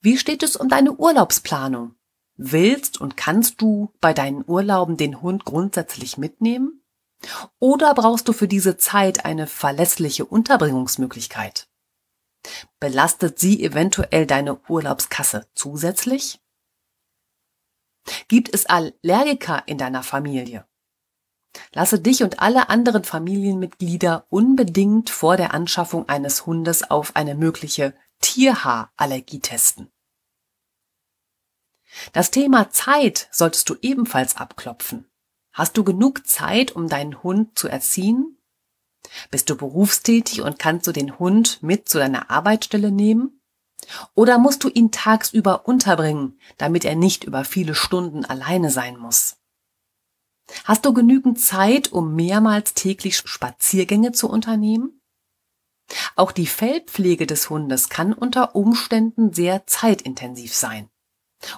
Wie 0.00 0.18
steht 0.18 0.42
es 0.42 0.56
um 0.56 0.68
deine 0.68 0.92
Urlaubsplanung? 0.92 1.94
Willst 2.36 3.00
und 3.00 3.16
kannst 3.16 3.60
du 3.60 3.92
bei 4.00 4.12
deinen 4.12 4.44
Urlauben 4.46 4.96
den 4.96 5.22
Hund 5.22 5.44
grundsätzlich 5.44 6.18
mitnehmen? 6.18 6.82
Oder 7.58 7.94
brauchst 7.94 8.26
du 8.26 8.32
für 8.32 8.48
diese 8.48 8.76
Zeit 8.76 9.24
eine 9.24 9.46
verlässliche 9.46 10.24
Unterbringungsmöglichkeit? 10.24 11.68
Belastet 12.80 13.38
sie 13.38 13.62
eventuell 13.62 14.26
deine 14.26 14.60
Urlaubskasse 14.68 15.46
zusätzlich? 15.54 16.41
Gibt 18.28 18.54
es 18.54 18.66
Allergiker 18.66 19.62
in 19.66 19.78
deiner 19.78 20.02
Familie? 20.02 20.66
Lasse 21.74 21.98
dich 22.00 22.22
und 22.22 22.40
alle 22.40 22.68
anderen 22.70 23.04
Familienmitglieder 23.04 24.26
unbedingt 24.30 25.10
vor 25.10 25.36
der 25.36 25.52
Anschaffung 25.54 26.08
eines 26.08 26.46
Hundes 26.46 26.90
auf 26.90 27.14
eine 27.16 27.34
mögliche 27.34 27.94
Tierhaarallergie 28.20 29.40
testen. 29.40 29.90
Das 32.12 32.30
Thema 32.30 32.70
Zeit 32.70 33.28
solltest 33.32 33.68
du 33.68 33.76
ebenfalls 33.82 34.36
abklopfen. 34.36 35.10
Hast 35.52 35.76
du 35.76 35.84
genug 35.84 36.26
Zeit, 36.26 36.72
um 36.72 36.88
deinen 36.88 37.22
Hund 37.22 37.58
zu 37.58 37.68
erziehen? 37.68 38.38
Bist 39.30 39.50
du 39.50 39.56
berufstätig 39.56 40.40
und 40.40 40.58
kannst 40.58 40.86
du 40.86 40.92
den 40.92 41.18
Hund 41.18 41.62
mit 41.62 41.88
zu 41.88 41.98
deiner 41.98 42.30
Arbeitsstelle 42.30 42.90
nehmen? 42.90 43.41
Oder 44.14 44.38
musst 44.38 44.64
du 44.64 44.68
ihn 44.68 44.90
tagsüber 44.90 45.66
unterbringen, 45.66 46.38
damit 46.56 46.84
er 46.84 46.94
nicht 46.94 47.24
über 47.24 47.44
viele 47.44 47.74
Stunden 47.74 48.24
alleine 48.24 48.70
sein 48.70 48.96
muss? 48.96 49.36
Hast 50.64 50.84
du 50.84 50.92
genügend 50.92 51.40
Zeit, 51.40 51.92
um 51.92 52.14
mehrmals 52.14 52.74
täglich 52.74 53.18
Spaziergänge 53.18 54.12
zu 54.12 54.28
unternehmen? 54.28 55.00
Auch 56.16 56.32
die 56.32 56.46
Fellpflege 56.46 57.26
des 57.26 57.50
Hundes 57.50 57.88
kann 57.88 58.12
unter 58.12 58.54
Umständen 58.54 59.32
sehr 59.32 59.66
zeitintensiv 59.66 60.54
sein. 60.54 60.88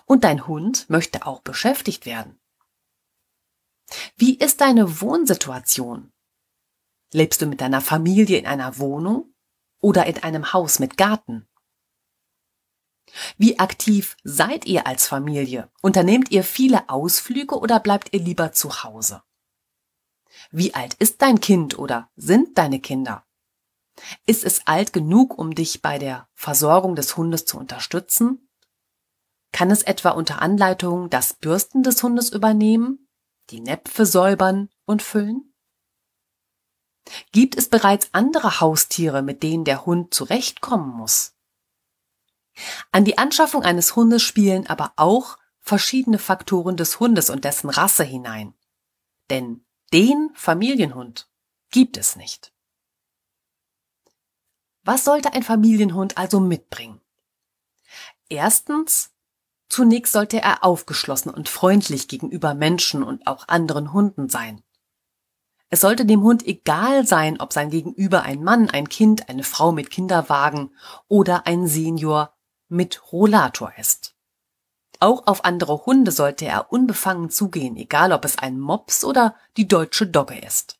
Und 0.06 0.24
dein 0.24 0.46
Hund 0.46 0.88
möchte 0.88 1.26
auch 1.26 1.42
beschäftigt 1.42 2.06
werden. 2.06 2.38
Wie 4.16 4.36
ist 4.36 4.60
deine 4.60 5.00
Wohnsituation? 5.00 6.12
Lebst 7.12 7.42
du 7.42 7.46
mit 7.46 7.60
deiner 7.60 7.80
Familie 7.80 8.38
in 8.38 8.46
einer 8.46 8.78
Wohnung 8.78 9.34
oder 9.80 10.06
in 10.06 10.22
einem 10.22 10.52
Haus 10.52 10.78
mit 10.78 10.96
Garten? 10.96 11.46
Wie 13.38 13.58
aktiv 13.58 14.16
seid 14.24 14.66
ihr 14.66 14.86
als 14.86 15.06
Familie? 15.06 15.70
Unternehmt 15.80 16.30
ihr 16.30 16.44
viele 16.44 16.88
Ausflüge 16.88 17.58
oder 17.58 17.80
bleibt 17.80 18.12
ihr 18.12 18.20
lieber 18.20 18.52
zu 18.52 18.82
Hause? 18.82 19.22
Wie 20.50 20.74
alt 20.74 20.94
ist 20.94 21.22
dein 21.22 21.40
Kind 21.40 21.78
oder 21.78 22.10
sind 22.16 22.58
deine 22.58 22.80
Kinder? 22.80 23.24
Ist 24.26 24.44
es 24.44 24.66
alt 24.66 24.92
genug, 24.92 25.38
um 25.38 25.54
dich 25.54 25.82
bei 25.82 25.98
der 25.98 26.28
Versorgung 26.34 26.96
des 26.96 27.16
Hundes 27.16 27.44
zu 27.44 27.58
unterstützen? 27.58 28.48
Kann 29.52 29.70
es 29.70 29.82
etwa 29.82 30.10
unter 30.10 30.42
Anleitung 30.42 31.10
das 31.10 31.34
Bürsten 31.34 31.84
des 31.84 32.02
Hundes 32.02 32.30
übernehmen, 32.30 33.08
die 33.50 33.60
Näpfe 33.60 34.04
säubern 34.04 34.68
und 34.84 35.02
füllen? 35.02 35.54
Gibt 37.32 37.56
es 37.56 37.68
bereits 37.68 38.08
andere 38.12 38.60
Haustiere, 38.60 39.22
mit 39.22 39.42
denen 39.42 39.64
der 39.64 39.86
Hund 39.86 40.12
zurechtkommen 40.12 40.88
muss? 40.88 41.33
An 42.92 43.04
die 43.04 43.18
Anschaffung 43.18 43.62
eines 43.62 43.96
Hundes 43.96 44.22
spielen 44.22 44.66
aber 44.66 44.92
auch 44.96 45.38
verschiedene 45.60 46.18
Faktoren 46.18 46.76
des 46.76 47.00
Hundes 47.00 47.30
und 47.30 47.44
dessen 47.44 47.70
Rasse 47.70 48.04
hinein. 48.04 48.54
Denn 49.30 49.64
den 49.92 50.30
Familienhund 50.34 51.28
gibt 51.70 51.96
es 51.96 52.16
nicht. 52.16 52.52
Was 54.82 55.04
sollte 55.04 55.32
ein 55.32 55.42
Familienhund 55.42 56.18
also 56.18 56.40
mitbringen? 56.40 57.00
Erstens, 58.28 59.12
zunächst 59.68 60.12
sollte 60.12 60.40
er 60.40 60.62
aufgeschlossen 60.62 61.32
und 61.32 61.48
freundlich 61.48 62.06
gegenüber 62.06 62.54
Menschen 62.54 63.02
und 63.02 63.26
auch 63.26 63.48
anderen 63.48 63.92
Hunden 63.92 64.28
sein. 64.28 64.62
Es 65.70 65.80
sollte 65.80 66.04
dem 66.04 66.22
Hund 66.22 66.46
egal 66.46 67.06
sein, 67.06 67.40
ob 67.40 67.52
sein 67.52 67.70
Gegenüber 67.70 68.22
ein 68.22 68.44
Mann, 68.44 68.70
ein 68.70 68.88
Kind, 68.88 69.28
eine 69.28 69.42
Frau 69.42 69.72
mit 69.72 69.90
Kinderwagen 69.90 70.70
oder 71.08 71.46
ein 71.46 71.66
Senior 71.66 72.33
mit 72.68 73.12
Rollator 73.12 73.72
ist. 73.78 74.14
Auch 75.00 75.26
auf 75.26 75.44
andere 75.44 75.86
Hunde 75.86 76.12
sollte 76.12 76.46
er 76.46 76.72
unbefangen 76.72 77.30
zugehen, 77.30 77.76
egal 77.76 78.12
ob 78.12 78.24
es 78.24 78.38
ein 78.38 78.58
Mops 78.58 79.04
oder 79.04 79.34
die 79.56 79.68
deutsche 79.68 80.06
Dogge 80.06 80.38
ist. 80.38 80.78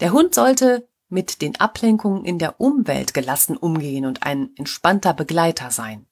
Der 0.00 0.12
Hund 0.12 0.34
sollte 0.34 0.88
mit 1.08 1.42
den 1.42 1.58
Ablenkungen 1.58 2.24
in 2.24 2.38
der 2.38 2.60
Umwelt 2.60 3.14
gelassen 3.14 3.56
umgehen 3.56 4.06
und 4.06 4.22
ein 4.22 4.50
entspannter 4.56 5.14
Begleiter 5.14 5.70
sein. 5.70 6.06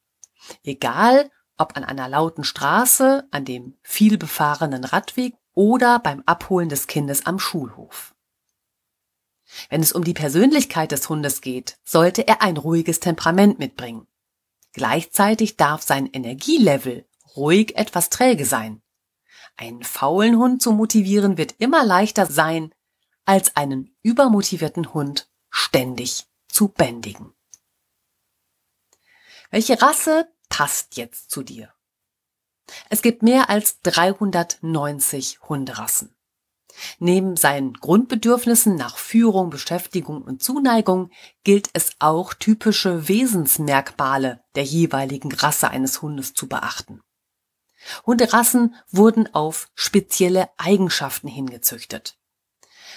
Egal, 0.64 1.30
ob 1.56 1.76
an 1.76 1.84
einer 1.84 2.08
lauten 2.08 2.44
Straße, 2.44 3.26
an 3.30 3.44
dem 3.44 3.76
viel 3.82 4.16
befahrenen 4.16 4.84
Radweg 4.84 5.34
oder 5.54 5.98
beim 5.98 6.22
Abholen 6.24 6.68
des 6.68 6.86
Kindes 6.86 7.26
am 7.26 7.38
Schulhof. 7.38 8.14
Wenn 9.70 9.82
es 9.82 9.92
um 9.92 10.04
die 10.04 10.14
Persönlichkeit 10.14 10.92
des 10.92 11.08
Hundes 11.08 11.40
geht, 11.40 11.78
sollte 11.84 12.26
er 12.26 12.42
ein 12.42 12.56
ruhiges 12.56 13.00
Temperament 13.00 13.58
mitbringen. 13.58 14.06
Gleichzeitig 14.72 15.56
darf 15.56 15.82
sein 15.82 16.06
Energielevel 16.06 17.06
ruhig 17.36 17.76
etwas 17.76 18.10
träge 18.10 18.44
sein. 18.44 18.82
Einen 19.56 19.82
faulen 19.82 20.36
Hund 20.38 20.62
zu 20.62 20.72
motivieren 20.72 21.36
wird 21.36 21.56
immer 21.58 21.84
leichter 21.84 22.26
sein, 22.26 22.72
als 23.24 23.56
einen 23.56 23.94
übermotivierten 24.02 24.94
Hund 24.94 25.30
ständig 25.50 26.26
zu 26.46 26.68
bändigen. 26.68 27.34
Welche 29.50 29.80
Rasse 29.80 30.32
passt 30.48 30.96
jetzt 30.96 31.30
zu 31.30 31.42
dir? 31.42 31.72
Es 32.90 33.02
gibt 33.02 33.22
mehr 33.22 33.48
als 33.48 33.80
390 33.80 35.40
Hunderassen. 35.48 36.14
Neben 36.98 37.36
seinen 37.36 37.74
Grundbedürfnissen 37.74 38.76
nach 38.76 38.96
Führung, 38.96 39.50
Beschäftigung 39.50 40.22
und 40.22 40.42
Zuneigung 40.42 41.10
gilt 41.44 41.70
es 41.72 41.92
auch 41.98 42.34
typische 42.34 43.08
Wesensmerkmale 43.08 44.42
der 44.54 44.64
jeweiligen 44.64 45.32
Rasse 45.32 45.70
eines 45.70 46.02
Hundes 46.02 46.34
zu 46.34 46.48
beachten. 46.48 47.00
Hunderassen 48.06 48.74
wurden 48.90 49.32
auf 49.34 49.68
spezielle 49.74 50.48
Eigenschaften 50.56 51.28
hingezüchtet. 51.28 52.18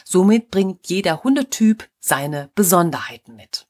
Somit 0.03 0.49
bringt 0.49 0.87
jeder 0.87 1.23
Hundetyp 1.23 1.89
seine 1.99 2.49
Besonderheiten 2.55 3.35
mit. 3.35 3.67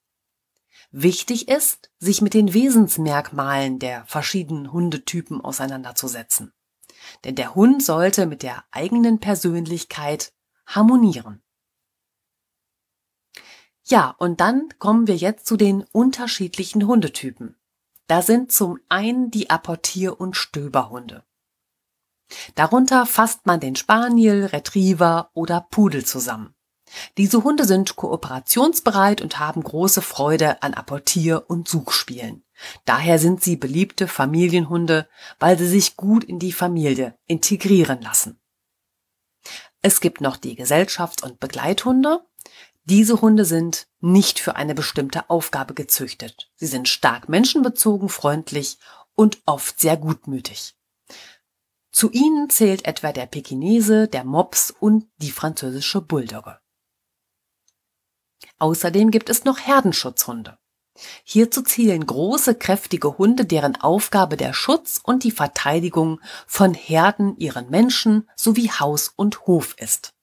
Wichtig 0.91 1.47
ist, 1.47 1.89
sich 1.99 2.21
mit 2.21 2.33
den 2.33 2.53
Wesensmerkmalen 2.53 3.79
der 3.79 4.05
verschiedenen 4.05 4.71
Hundetypen 4.71 5.41
auseinanderzusetzen. 5.41 6.53
Denn 7.23 7.35
der 7.35 7.55
Hund 7.55 7.83
sollte 7.83 8.25
mit 8.25 8.43
der 8.43 8.63
eigenen 8.71 9.19
Persönlichkeit 9.19 10.33
harmonieren. 10.65 11.41
Ja, 13.83 14.15
und 14.19 14.39
dann 14.39 14.69
kommen 14.79 15.07
wir 15.07 15.15
jetzt 15.15 15.45
zu 15.45 15.57
den 15.57 15.83
unterschiedlichen 15.91 16.87
Hundetypen. 16.87 17.57
Da 18.07 18.21
sind 18.21 18.51
zum 18.51 18.79
einen 18.89 19.31
die 19.31 19.49
Apportier- 19.49 20.19
und 20.19 20.35
Stöberhunde. 20.35 21.23
Darunter 22.55 23.05
fasst 23.05 23.45
man 23.45 23.59
den 23.59 23.75
Spaniel, 23.75 24.45
Retriever 24.45 25.31
oder 25.33 25.67
Pudel 25.69 26.05
zusammen. 26.05 26.55
Diese 27.17 27.43
Hunde 27.43 27.65
sind 27.65 27.95
kooperationsbereit 27.95 29.21
und 29.21 29.39
haben 29.39 29.63
große 29.63 30.01
Freude 30.01 30.61
an 30.61 30.73
Apportier- 30.73 31.49
und 31.49 31.67
Suchspielen. 31.67 32.43
Daher 32.85 33.19
sind 33.19 33.43
sie 33.43 33.55
beliebte 33.55 34.07
Familienhunde, 34.07 35.07
weil 35.39 35.57
sie 35.57 35.67
sich 35.67 35.97
gut 35.97 36.23
in 36.23 36.39
die 36.39 36.51
Familie 36.51 37.17
integrieren 37.27 38.01
lassen. 38.01 38.39
Es 39.81 39.99
gibt 39.99 40.21
noch 40.21 40.37
die 40.37 40.55
Gesellschafts- 40.55 41.23
und 41.23 41.39
Begleithunde. 41.39 42.19
Diese 42.83 43.21
Hunde 43.21 43.45
sind 43.45 43.87
nicht 43.99 44.39
für 44.39 44.55
eine 44.55 44.75
bestimmte 44.75 45.29
Aufgabe 45.29 45.73
gezüchtet. 45.73 46.51
Sie 46.55 46.67
sind 46.67 46.87
stark 46.87 47.29
menschenbezogen, 47.29 48.09
freundlich 48.09 48.77
und 49.15 49.41
oft 49.45 49.79
sehr 49.79 49.97
gutmütig. 49.97 50.75
Zu 51.91 52.09
ihnen 52.11 52.49
zählt 52.49 52.85
etwa 52.85 53.11
der 53.11 53.25
Pekinese, 53.25 54.07
der 54.07 54.23
Mops 54.23 54.71
und 54.71 55.07
die 55.17 55.31
französische 55.31 56.01
Bulldogge. 56.01 56.59
Außerdem 58.61 59.09
gibt 59.09 59.31
es 59.31 59.43
noch 59.43 59.57
Herdenschutzhunde. 59.57 60.59
Hierzu 61.23 61.63
zählen 61.63 62.05
große, 62.05 62.53
kräftige 62.53 63.17
Hunde, 63.17 63.43
deren 63.43 63.75
Aufgabe 63.75 64.37
der 64.37 64.53
Schutz 64.53 64.99
und 65.03 65.23
die 65.23 65.31
Verteidigung 65.31 66.21
von 66.45 66.75
Herden, 66.75 67.35
ihren 67.37 67.71
Menschen 67.71 68.29
sowie 68.35 68.69
Haus 68.69 69.11
und 69.15 69.47
Hof 69.47 69.73
ist. 69.79 70.13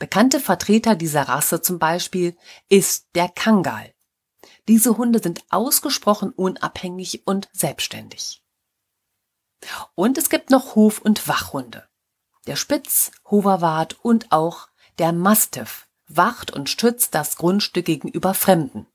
Bekannte 0.00 0.40
Vertreter 0.40 0.96
dieser 0.96 1.28
Rasse 1.28 1.62
zum 1.62 1.78
Beispiel 1.78 2.36
ist 2.68 3.06
der 3.14 3.28
Kangal. 3.28 3.94
Diese 4.66 4.96
Hunde 4.96 5.20
sind 5.22 5.44
ausgesprochen 5.48 6.32
unabhängig 6.32 7.22
und 7.26 7.48
selbstständig. 7.52 8.42
Und 9.94 10.18
es 10.18 10.30
gibt 10.30 10.50
noch 10.50 10.74
Hof- 10.74 11.00
und 11.00 11.28
Wachhunde. 11.28 11.86
Der 12.48 12.56
Spitz, 12.56 13.12
Hoverwart 13.30 14.00
und 14.02 14.32
auch 14.32 14.66
der 14.98 15.12
Mastiff 15.12 15.87
wacht 16.08 16.50
und 16.50 16.68
stützt 16.68 17.14
das 17.14 17.36
Grundstück 17.36 17.84
gegenüber 17.84 18.34
Fremden. 18.34 18.86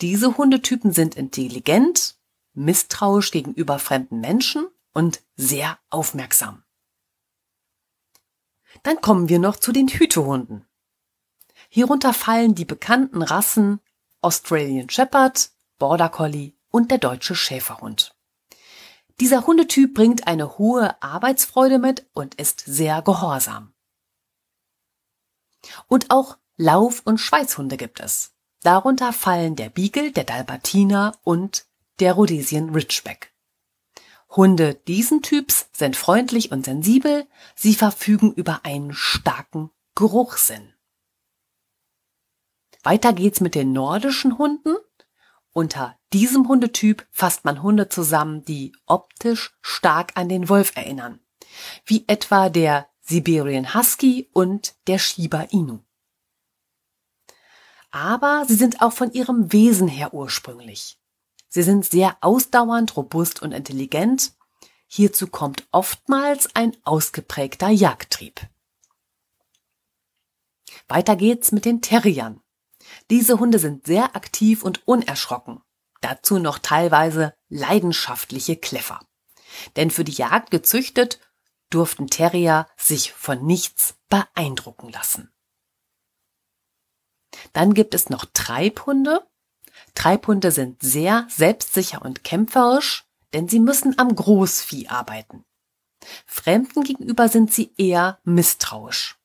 Diese 0.00 0.36
Hundetypen 0.36 0.92
sind 0.92 1.14
intelligent, 1.14 2.16
misstrauisch 2.54 3.30
gegenüber 3.30 3.78
fremden 3.78 4.20
Menschen 4.20 4.66
und 4.92 5.22
sehr 5.36 5.78
aufmerksam. 5.90 6.64
Dann 8.82 9.00
kommen 9.00 9.28
wir 9.28 9.38
noch 9.38 9.56
zu 9.56 9.72
den 9.72 9.88
Hütehunden. 9.88 10.64
Hierunter 11.68 12.14
fallen 12.14 12.54
die 12.54 12.64
bekannten 12.64 13.22
Rassen 13.22 13.80
Australian 14.22 14.90
Shepherd, 14.90 15.50
Border 15.78 16.08
Collie 16.08 16.52
und 16.70 16.90
der 16.90 16.98
deutsche 16.98 17.34
Schäferhund. 17.34 18.14
Dieser 19.20 19.46
Hundetyp 19.46 19.94
bringt 19.94 20.26
eine 20.26 20.58
hohe 20.58 21.00
Arbeitsfreude 21.02 21.78
mit 21.78 22.06
und 22.14 22.36
ist 22.36 22.60
sehr 22.60 23.02
gehorsam. 23.02 23.74
Und 25.88 26.10
auch 26.10 26.38
Lauf- 26.56 27.02
und 27.04 27.18
Schweißhunde 27.18 27.76
gibt 27.76 28.00
es. 28.00 28.32
Darunter 28.62 29.12
fallen 29.12 29.56
der 29.56 29.70
Beagle, 29.70 30.12
der 30.12 30.24
Dalmatiner 30.24 31.18
und 31.24 31.64
der 32.00 32.12
Rhodesian 32.12 32.70
Ridgeback. 32.70 33.32
Hunde 34.28 34.74
diesen 34.74 35.22
Typs 35.22 35.68
sind 35.72 35.96
freundlich 35.96 36.52
und 36.52 36.64
sensibel, 36.64 37.26
sie 37.56 37.74
verfügen 37.74 38.32
über 38.32 38.64
einen 38.64 38.92
starken 38.92 39.70
Geruchssinn. 39.94 40.72
Weiter 42.82 43.12
geht's 43.12 43.40
mit 43.40 43.54
den 43.54 43.72
nordischen 43.72 44.38
Hunden. 44.38 44.76
Unter 45.52 45.98
diesem 46.12 46.46
Hundetyp 46.46 47.06
fasst 47.10 47.44
man 47.44 47.62
Hunde 47.62 47.88
zusammen, 47.88 48.44
die 48.44 48.72
optisch 48.86 49.56
stark 49.62 50.12
an 50.14 50.28
den 50.28 50.48
Wolf 50.48 50.76
erinnern, 50.76 51.20
wie 51.84 52.04
etwa 52.06 52.50
der 52.50 52.89
Siberian 53.10 53.74
Husky 53.74 54.30
und 54.32 54.74
der 54.86 54.98
Shiba 54.98 55.42
Inu 55.50 55.80
aber 57.90 58.44
sie 58.46 58.54
sind 58.54 58.82
auch 58.82 58.92
von 58.92 59.12
ihrem 59.12 59.52
Wesen 59.52 59.88
her 59.88 60.14
ursprünglich. 60.14 60.98
Sie 61.48 61.62
sind 61.62 61.84
sehr 61.84 62.16
ausdauernd, 62.20 62.96
robust 62.96 63.42
und 63.42 63.52
intelligent. 63.52 64.32
Hierzu 64.86 65.26
kommt 65.26 65.66
oftmals 65.72 66.54
ein 66.54 66.76
ausgeprägter 66.84 67.68
Jagdtrieb. 67.68 68.40
Weiter 70.88 71.16
geht's 71.16 71.52
mit 71.52 71.64
den 71.64 71.82
Terriern. 71.82 72.40
Diese 73.10 73.38
Hunde 73.38 73.58
sind 73.58 73.86
sehr 73.86 74.16
aktiv 74.16 74.62
und 74.62 74.86
unerschrocken. 74.86 75.60
Dazu 76.00 76.38
noch 76.38 76.58
teilweise 76.58 77.34
leidenschaftliche 77.48 78.56
Kläffer. 78.56 79.00
Denn 79.76 79.90
für 79.90 80.04
die 80.04 80.12
Jagd 80.12 80.50
gezüchtet, 80.50 81.20
durften 81.70 82.08
Terrier 82.08 82.66
sich 82.76 83.12
von 83.12 83.44
nichts 83.44 83.94
beeindrucken 84.08 84.90
lassen. 84.90 85.32
Dann 87.52 87.74
gibt 87.74 87.94
es 87.94 88.10
noch 88.10 88.26
Treibhunde. 88.32 89.26
Treibhunde 89.94 90.50
sind 90.50 90.82
sehr 90.82 91.26
selbstsicher 91.30 92.02
und 92.02 92.24
kämpferisch, 92.24 93.04
denn 93.32 93.48
sie 93.48 93.60
müssen 93.60 93.98
am 93.98 94.14
Großvieh 94.14 94.88
arbeiten. 94.88 95.44
Fremden 96.26 96.82
gegenüber 96.82 97.28
sind 97.28 97.52
sie 97.52 97.72
eher 97.76 98.18
misstrauisch. 98.24 99.18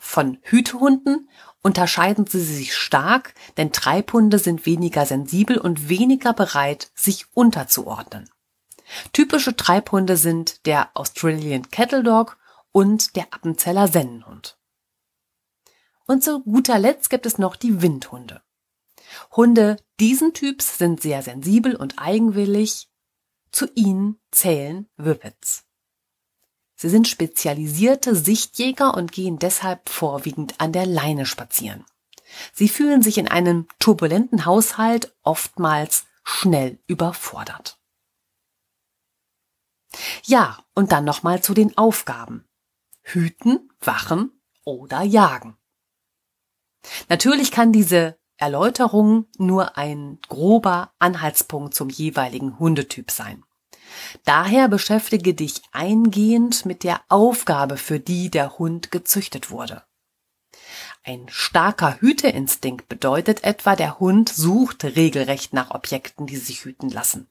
Von 0.00 0.38
Hütehunden 0.42 1.28
unterscheiden 1.62 2.26
sie 2.26 2.40
sich 2.40 2.74
stark, 2.74 3.34
denn 3.56 3.72
Treibhunde 3.72 4.38
sind 4.38 4.66
weniger 4.66 5.06
sensibel 5.06 5.58
und 5.58 5.88
weniger 5.88 6.32
bereit, 6.32 6.90
sich 6.94 7.26
unterzuordnen. 7.34 8.28
Typische 9.12 9.56
Treibhunde 9.56 10.16
sind 10.16 10.66
der 10.66 10.90
Australian 10.94 11.70
Cattle 11.70 12.02
Dog 12.02 12.38
und 12.72 13.16
der 13.16 13.32
Appenzeller 13.32 13.88
Sennenhund. 13.88 14.58
Und 16.06 16.22
zu 16.22 16.42
guter 16.42 16.78
Letzt 16.78 17.10
gibt 17.10 17.26
es 17.26 17.38
noch 17.38 17.56
die 17.56 17.82
Windhunde. 17.82 18.42
Hunde 19.32 19.76
diesen 19.98 20.34
Typs 20.34 20.78
sind 20.78 21.00
sehr 21.00 21.22
sensibel 21.22 21.74
und 21.74 21.98
eigenwillig. 21.98 22.88
Zu 23.50 23.68
ihnen 23.74 24.18
zählen 24.30 24.88
Whippets. 24.96 25.64
Sie 26.74 26.90
sind 26.90 27.08
spezialisierte 27.08 28.14
Sichtjäger 28.14 28.94
und 28.94 29.12
gehen 29.12 29.38
deshalb 29.38 29.88
vorwiegend 29.88 30.60
an 30.60 30.72
der 30.72 30.84
Leine 30.84 31.24
spazieren. 31.24 31.84
Sie 32.52 32.68
fühlen 32.68 33.02
sich 33.02 33.16
in 33.16 33.28
einem 33.28 33.66
turbulenten 33.78 34.44
Haushalt 34.44 35.16
oftmals 35.22 36.04
schnell 36.22 36.78
überfordert. 36.86 37.78
Ja, 40.24 40.58
und 40.74 40.92
dann 40.92 41.04
nochmal 41.04 41.42
zu 41.42 41.54
den 41.54 41.76
Aufgaben. 41.76 42.44
Hüten, 43.02 43.70
wachen 43.80 44.40
oder 44.64 45.02
jagen. 45.02 45.56
Natürlich 47.08 47.50
kann 47.50 47.72
diese 47.72 48.18
Erläuterung 48.36 49.26
nur 49.38 49.78
ein 49.78 50.18
grober 50.28 50.92
Anhaltspunkt 50.98 51.74
zum 51.74 51.88
jeweiligen 51.88 52.58
Hundetyp 52.58 53.10
sein. 53.10 53.44
Daher 54.24 54.68
beschäftige 54.68 55.34
dich 55.34 55.62
eingehend 55.72 56.66
mit 56.66 56.84
der 56.84 57.00
Aufgabe, 57.08 57.76
für 57.76 58.00
die 58.00 58.30
der 58.30 58.58
Hund 58.58 58.90
gezüchtet 58.90 59.50
wurde. 59.50 59.84
Ein 61.02 61.26
starker 61.28 62.00
Hüteinstinkt 62.00 62.88
bedeutet 62.88 63.44
etwa, 63.44 63.76
der 63.76 64.00
Hund 64.00 64.28
sucht 64.28 64.84
regelrecht 64.84 65.52
nach 65.52 65.70
Objekten, 65.70 66.26
die 66.26 66.36
sich 66.36 66.64
hüten 66.64 66.90
lassen. 66.90 67.28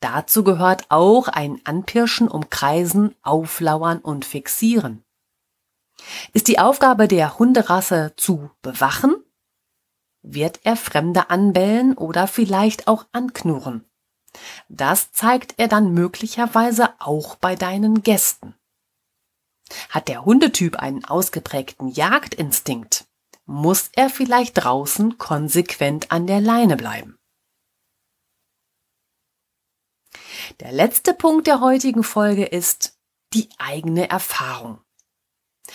Dazu 0.00 0.44
gehört 0.44 0.90
auch 0.90 1.28
ein 1.28 1.60
Anpirschen, 1.64 2.28
Umkreisen, 2.28 3.14
Auflauern 3.22 3.98
und 3.98 4.24
Fixieren. 4.24 5.04
Ist 6.32 6.48
die 6.48 6.58
Aufgabe 6.58 7.08
der 7.08 7.38
Hunderasse 7.38 8.12
zu 8.16 8.50
bewachen? 8.62 9.14
Wird 10.22 10.60
er 10.64 10.76
Fremde 10.76 11.30
anbellen 11.30 11.96
oder 11.96 12.26
vielleicht 12.26 12.88
auch 12.88 13.06
anknurren? 13.12 13.84
Das 14.68 15.12
zeigt 15.12 15.54
er 15.58 15.68
dann 15.68 15.92
möglicherweise 15.92 16.90
auch 16.98 17.36
bei 17.36 17.54
deinen 17.54 18.02
Gästen. 18.02 18.54
Hat 19.90 20.08
der 20.08 20.24
Hundetyp 20.24 20.76
einen 20.76 21.04
ausgeprägten 21.04 21.88
Jagdinstinkt, 21.88 23.06
muss 23.46 23.90
er 23.92 24.10
vielleicht 24.10 24.64
draußen 24.64 25.18
konsequent 25.18 26.10
an 26.10 26.26
der 26.26 26.40
Leine 26.40 26.76
bleiben. 26.76 27.18
Der 30.60 30.72
letzte 30.72 31.14
Punkt 31.14 31.46
der 31.46 31.60
heutigen 31.60 32.02
Folge 32.02 32.44
ist 32.44 32.98
die 33.32 33.48
eigene 33.58 34.08
Erfahrung. 34.08 34.78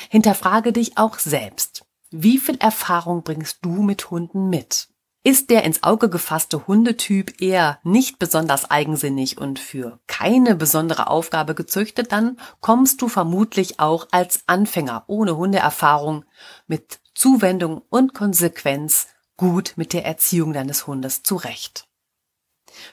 Hinterfrage 0.10 0.72
dich 0.72 0.98
auch 0.98 1.20
selbst. 1.20 1.86
Wie 2.12 2.38
viel 2.38 2.58
Erfahrung 2.58 3.24
bringst 3.24 3.60
du 3.62 3.82
mit 3.82 4.10
Hunden 4.10 4.50
mit? 4.50 4.88
Ist 5.22 5.50
der 5.50 5.64
ins 5.66 5.84
Auge 5.84 6.10
gefasste 6.10 6.66
Hundetyp 6.66 7.42
eher 7.42 7.80
nicht 7.84 8.20
besonders 8.20 8.72
eigensinnig 8.72 9.38
und 9.38 9.60
für 9.60 10.00
keine 10.08 10.56
besondere 10.56 11.08
Aufgabe 11.08 11.56
gezüchtet, 11.56 12.14
dann 12.14 12.40
kommst 12.62 13.02
du 13.02 13.10
vermutlich 13.10 13.82
auch 13.82 14.08
als 14.12 14.44
Anfänger 14.48 15.04
ohne 15.08 15.36
Hundeerfahrung 15.36 16.24
mit 16.68 17.02
Zuwendung 17.14 17.82
und 17.90 18.14
Konsequenz 18.14 19.08
gut 19.36 19.74
mit 19.76 19.92
der 19.92 20.06
Erziehung 20.06 20.54
deines 20.54 20.88
Hundes 20.88 21.22
zurecht. 21.24 21.89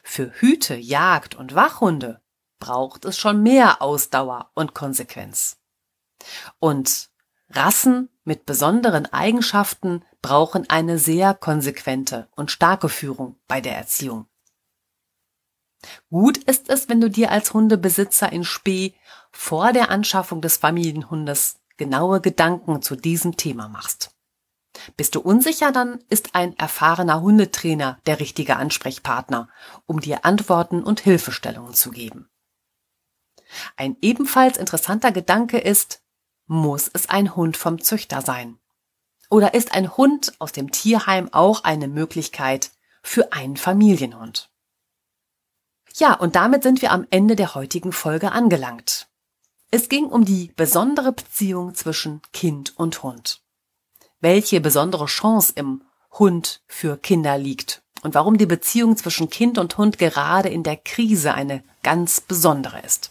Für 0.02 0.32
Hüte, 0.32 0.74
Jagd 0.76 1.34
und 1.34 1.54
Wachhunde 1.54 2.20
braucht 2.58 3.04
es 3.04 3.18
schon 3.18 3.42
mehr 3.42 3.82
Ausdauer 3.82 4.50
und 4.54 4.74
Konsequenz. 4.74 5.58
Und 6.58 7.10
Rassen 7.50 8.08
mit 8.24 8.46
besonderen 8.46 9.06
Eigenschaften 9.06 10.04
brauchen 10.22 10.68
eine 10.68 10.98
sehr 10.98 11.34
konsequente 11.34 12.28
und 12.34 12.50
starke 12.50 12.88
Führung 12.88 13.36
bei 13.46 13.60
der 13.60 13.76
Erziehung. 13.76 14.26
Gut 16.10 16.38
ist 16.38 16.68
es, 16.68 16.88
wenn 16.88 17.00
du 17.00 17.08
dir 17.08 17.30
als 17.30 17.54
Hundebesitzer 17.54 18.32
in 18.32 18.44
Spee 18.44 18.94
vor 19.30 19.72
der 19.72 19.90
Anschaffung 19.90 20.40
des 20.40 20.56
Familienhundes 20.56 21.60
genaue 21.76 22.20
Gedanken 22.20 22.82
zu 22.82 22.96
diesem 22.96 23.36
Thema 23.36 23.68
machst. 23.68 24.15
Bist 24.96 25.14
du 25.14 25.20
unsicher, 25.20 25.72
dann 25.72 26.02
ist 26.08 26.34
ein 26.34 26.56
erfahrener 26.58 27.20
Hundetrainer 27.20 27.98
der 28.06 28.20
richtige 28.20 28.56
Ansprechpartner, 28.56 29.48
um 29.86 30.00
dir 30.00 30.24
Antworten 30.24 30.82
und 30.82 31.00
Hilfestellungen 31.00 31.74
zu 31.74 31.90
geben. 31.90 32.28
Ein 33.76 33.96
ebenfalls 34.00 34.56
interessanter 34.56 35.12
Gedanke 35.12 35.58
ist, 35.58 36.02
muss 36.46 36.90
es 36.92 37.08
ein 37.08 37.34
Hund 37.36 37.56
vom 37.56 37.80
Züchter 37.80 38.22
sein? 38.22 38.58
Oder 39.30 39.54
ist 39.54 39.72
ein 39.72 39.96
Hund 39.96 40.34
aus 40.38 40.52
dem 40.52 40.70
Tierheim 40.70 41.32
auch 41.32 41.64
eine 41.64 41.88
Möglichkeit 41.88 42.70
für 43.02 43.32
einen 43.32 43.56
Familienhund? 43.56 44.50
Ja, 45.94 46.14
und 46.14 46.36
damit 46.36 46.62
sind 46.62 46.82
wir 46.82 46.92
am 46.92 47.06
Ende 47.10 47.36
der 47.36 47.54
heutigen 47.54 47.92
Folge 47.92 48.32
angelangt. 48.32 49.08
Es 49.70 49.88
ging 49.88 50.04
um 50.06 50.24
die 50.24 50.52
besondere 50.54 51.12
Beziehung 51.12 51.74
zwischen 51.74 52.22
Kind 52.32 52.78
und 52.78 53.02
Hund. 53.02 53.42
Welche 54.20 54.60
besondere 54.60 55.06
Chance 55.06 55.52
im 55.56 55.82
Hund 56.12 56.60
für 56.66 56.96
Kinder 56.96 57.36
liegt 57.36 57.82
und 58.02 58.14
warum 58.14 58.38
die 58.38 58.46
Beziehung 58.46 58.96
zwischen 58.96 59.28
Kind 59.28 59.58
und 59.58 59.76
Hund 59.76 59.98
gerade 59.98 60.48
in 60.48 60.62
der 60.62 60.76
Krise 60.76 61.34
eine 61.34 61.62
ganz 61.82 62.20
besondere 62.20 62.80
ist. 62.80 63.10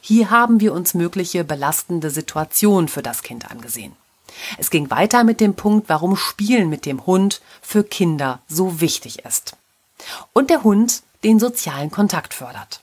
Hier 0.00 0.30
haben 0.30 0.60
wir 0.60 0.72
uns 0.72 0.94
mögliche 0.94 1.44
belastende 1.44 2.10
Situationen 2.10 2.88
für 2.88 3.02
das 3.02 3.22
Kind 3.22 3.50
angesehen. 3.50 3.92
Es 4.56 4.70
ging 4.70 4.90
weiter 4.90 5.24
mit 5.24 5.40
dem 5.40 5.54
Punkt, 5.54 5.88
warum 5.88 6.16
Spielen 6.16 6.68
mit 6.68 6.86
dem 6.86 7.06
Hund 7.06 7.40
für 7.60 7.84
Kinder 7.84 8.40
so 8.48 8.80
wichtig 8.80 9.24
ist. 9.24 9.56
Und 10.32 10.50
der 10.50 10.62
Hund 10.62 11.02
den 11.24 11.38
sozialen 11.38 11.90
Kontakt 11.90 12.34
fördert. 12.34 12.80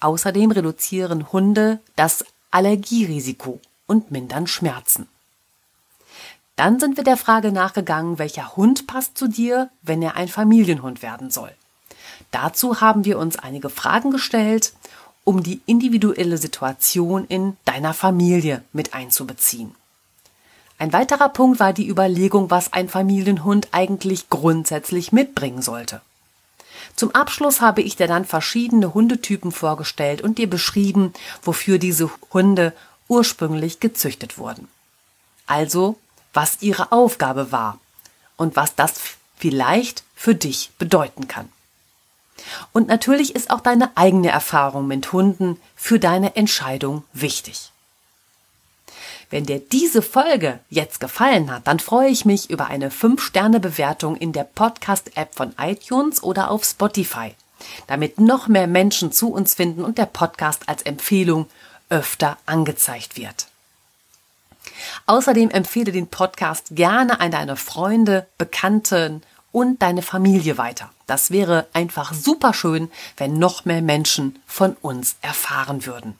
Außerdem 0.00 0.50
reduzieren 0.50 1.32
Hunde 1.32 1.78
das 1.96 2.24
Allergierisiko 2.50 3.60
und 3.86 4.10
mindern 4.10 4.46
Schmerzen. 4.46 5.08
Dann 6.60 6.78
sind 6.78 6.98
wir 6.98 7.04
der 7.04 7.16
Frage 7.16 7.52
nachgegangen, 7.52 8.18
welcher 8.18 8.54
Hund 8.54 8.86
passt 8.86 9.16
zu 9.16 9.28
dir, 9.28 9.70
wenn 9.80 10.02
er 10.02 10.16
ein 10.16 10.28
Familienhund 10.28 11.00
werden 11.00 11.30
soll. 11.30 11.50
Dazu 12.32 12.82
haben 12.82 13.06
wir 13.06 13.18
uns 13.18 13.38
einige 13.38 13.70
Fragen 13.70 14.10
gestellt 14.10 14.74
um 15.24 15.42
die 15.42 15.62
individuelle 15.64 16.36
Situation 16.36 17.24
in 17.24 17.56
deiner 17.64 17.94
Familie 17.94 18.62
mit 18.74 18.92
einzubeziehen. 18.92 19.74
Ein 20.76 20.92
weiterer 20.92 21.30
Punkt 21.30 21.60
war 21.60 21.72
die 21.72 21.88
Überlegung, 21.88 22.50
was 22.50 22.74
ein 22.74 22.90
Familienhund 22.90 23.68
eigentlich 23.72 24.28
grundsätzlich 24.28 25.12
mitbringen 25.12 25.62
sollte. 25.62 26.02
Zum 26.94 27.14
Abschluss 27.14 27.62
habe 27.62 27.80
ich 27.80 27.96
dir 27.96 28.06
dann 28.06 28.26
verschiedene 28.26 28.92
Hundetypen 28.92 29.50
vorgestellt 29.50 30.20
und 30.20 30.36
dir 30.36 30.50
beschrieben, 30.50 31.14
wofür 31.42 31.78
diese 31.78 32.10
Hunde 32.34 32.74
ursprünglich 33.08 33.80
gezüchtet 33.80 34.36
wurden. 34.36 34.68
Also, 35.46 35.96
was 36.32 36.58
ihre 36.60 36.92
Aufgabe 36.92 37.52
war 37.52 37.78
und 38.36 38.56
was 38.56 38.74
das 38.74 38.94
vielleicht 39.36 40.04
für 40.14 40.34
dich 40.34 40.70
bedeuten 40.78 41.28
kann. 41.28 41.48
Und 42.72 42.88
natürlich 42.88 43.34
ist 43.34 43.50
auch 43.50 43.60
deine 43.60 43.96
eigene 43.96 44.30
Erfahrung 44.30 44.86
mit 44.86 45.12
Hunden 45.12 45.60
für 45.76 45.98
deine 45.98 46.36
Entscheidung 46.36 47.04
wichtig. 47.12 47.70
Wenn 49.30 49.46
dir 49.46 49.60
diese 49.60 50.02
Folge 50.02 50.58
jetzt 50.70 50.98
gefallen 50.98 51.52
hat, 51.52 51.66
dann 51.66 51.78
freue 51.78 52.08
ich 52.08 52.24
mich 52.24 52.50
über 52.50 52.66
eine 52.66 52.90
5-Sterne-Bewertung 52.90 54.16
in 54.16 54.32
der 54.32 54.44
Podcast-App 54.44 55.34
von 55.36 55.54
iTunes 55.56 56.22
oder 56.22 56.50
auf 56.50 56.64
Spotify, 56.64 57.34
damit 57.86 58.18
noch 58.18 58.48
mehr 58.48 58.66
Menschen 58.66 59.12
zu 59.12 59.32
uns 59.32 59.54
finden 59.54 59.84
und 59.84 59.98
der 59.98 60.06
Podcast 60.06 60.68
als 60.68 60.82
Empfehlung 60.82 61.48
öfter 61.90 62.38
angezeigt 62.46 63.16
wird. 63.16 63.46
Außerdem 65.06 65.50
empfehle 65.50 65.92
den 65.92 66.08
Podcast 66.08 66.66
gerne 66.70 67.20
an 67.20 67.30
deine 67.30 67.56
Freunde, 67.56 68.26
Bekannten 68.38 69.22
und 69.52 69.82
deine 69.82 70.02
Familie 70.02 70.58
weiter. 70.58 70.90
Das 71.06 71.30
wäre 71.30 71.66
einfach 71.72 72.12
super 72.14 72.54
schön, 72.54 72.90
wenn 73.16 73.38
noch 73.38 73.64
mehr 73.64 73.82
Menschen 73.82 74.40
von 74.46 74.76
uns 74.80 75.16
erfahren 75.22 75.86
würden. 75.86 76.18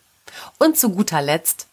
Und 0.59 0.77
zu 0.77 0.90
guter 0.90 1.23
Letzt, 1.23 1.66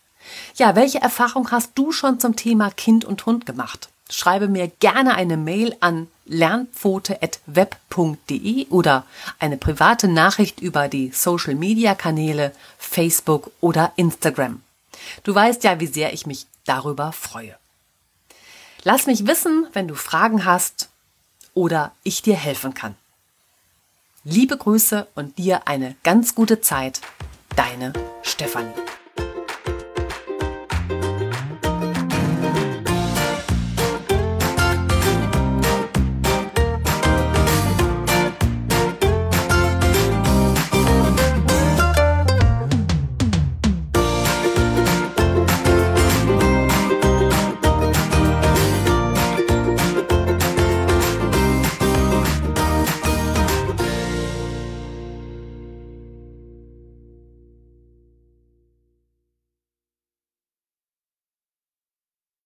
ja, 0.56 0.76
welche 0.76 1.02
Erfahrung 1.02 1.52
hast 1.52 1.72
du 1.76 1.92
schon 1.92 2.20
zum 2.20 2.36
Thema 2.36 2.72
Kind 2.72 3.06
und 3.06 3.26
Hund 3.26 3.46
gemacht? 3.46 3.90
Schreibe 4.10 4.48
mir 4.48 4.72
gerne 4.80 5.16
eine 5.16 5.36
Mail 5.36 5.76
an 5.80 6.08
lernpfote.web.de 6.26 8.68
oder 8.70 9.06
eine 9.40 9.58
private 9.58 10.08
Nachricht 10.08 10.62
über 10.62 10.88
die 10.88 11.12
Social 11.12 11.56
Media 11.56 11.96
Kanäle 11.96 12.54
Facebook 12.78 13.52
oder 13.60 13.92
Instagram. 13.96 14.62
Du 15.24 15.34
weißt 15.34 15.64
ja, 15.64 15.80
wie 15.80 15.88
sehr 15.88 16.14
ich 16.14 16.26
mich 16.26 16.48
darüber 16.66 17.12
freue. 17.12 17.58
Lass 18.84 19.06
mich 19.08 19.28
wissen, 19.28 19.68
wenn 19.74 19.88
du 19.88 19.96
Fragen 19.96 20.46
hast 20.46 20.90
oder 21.54 21.92
ich 22.04 22.22
dir 22.22 22.36
helfen 22.36 22.74
kann. 22.74 22.96
Liebe 24.24 24.58
Grüße 24.58 25.08
und 25.16 25.38
dir 25.38 25.68
eine 25.68 25.96
ganz 26.04 26.36
gute 26.36 26.62
Zeit. 26.62 27.02
Deine 27.56 27.94
Stefanie. 28.24 28.87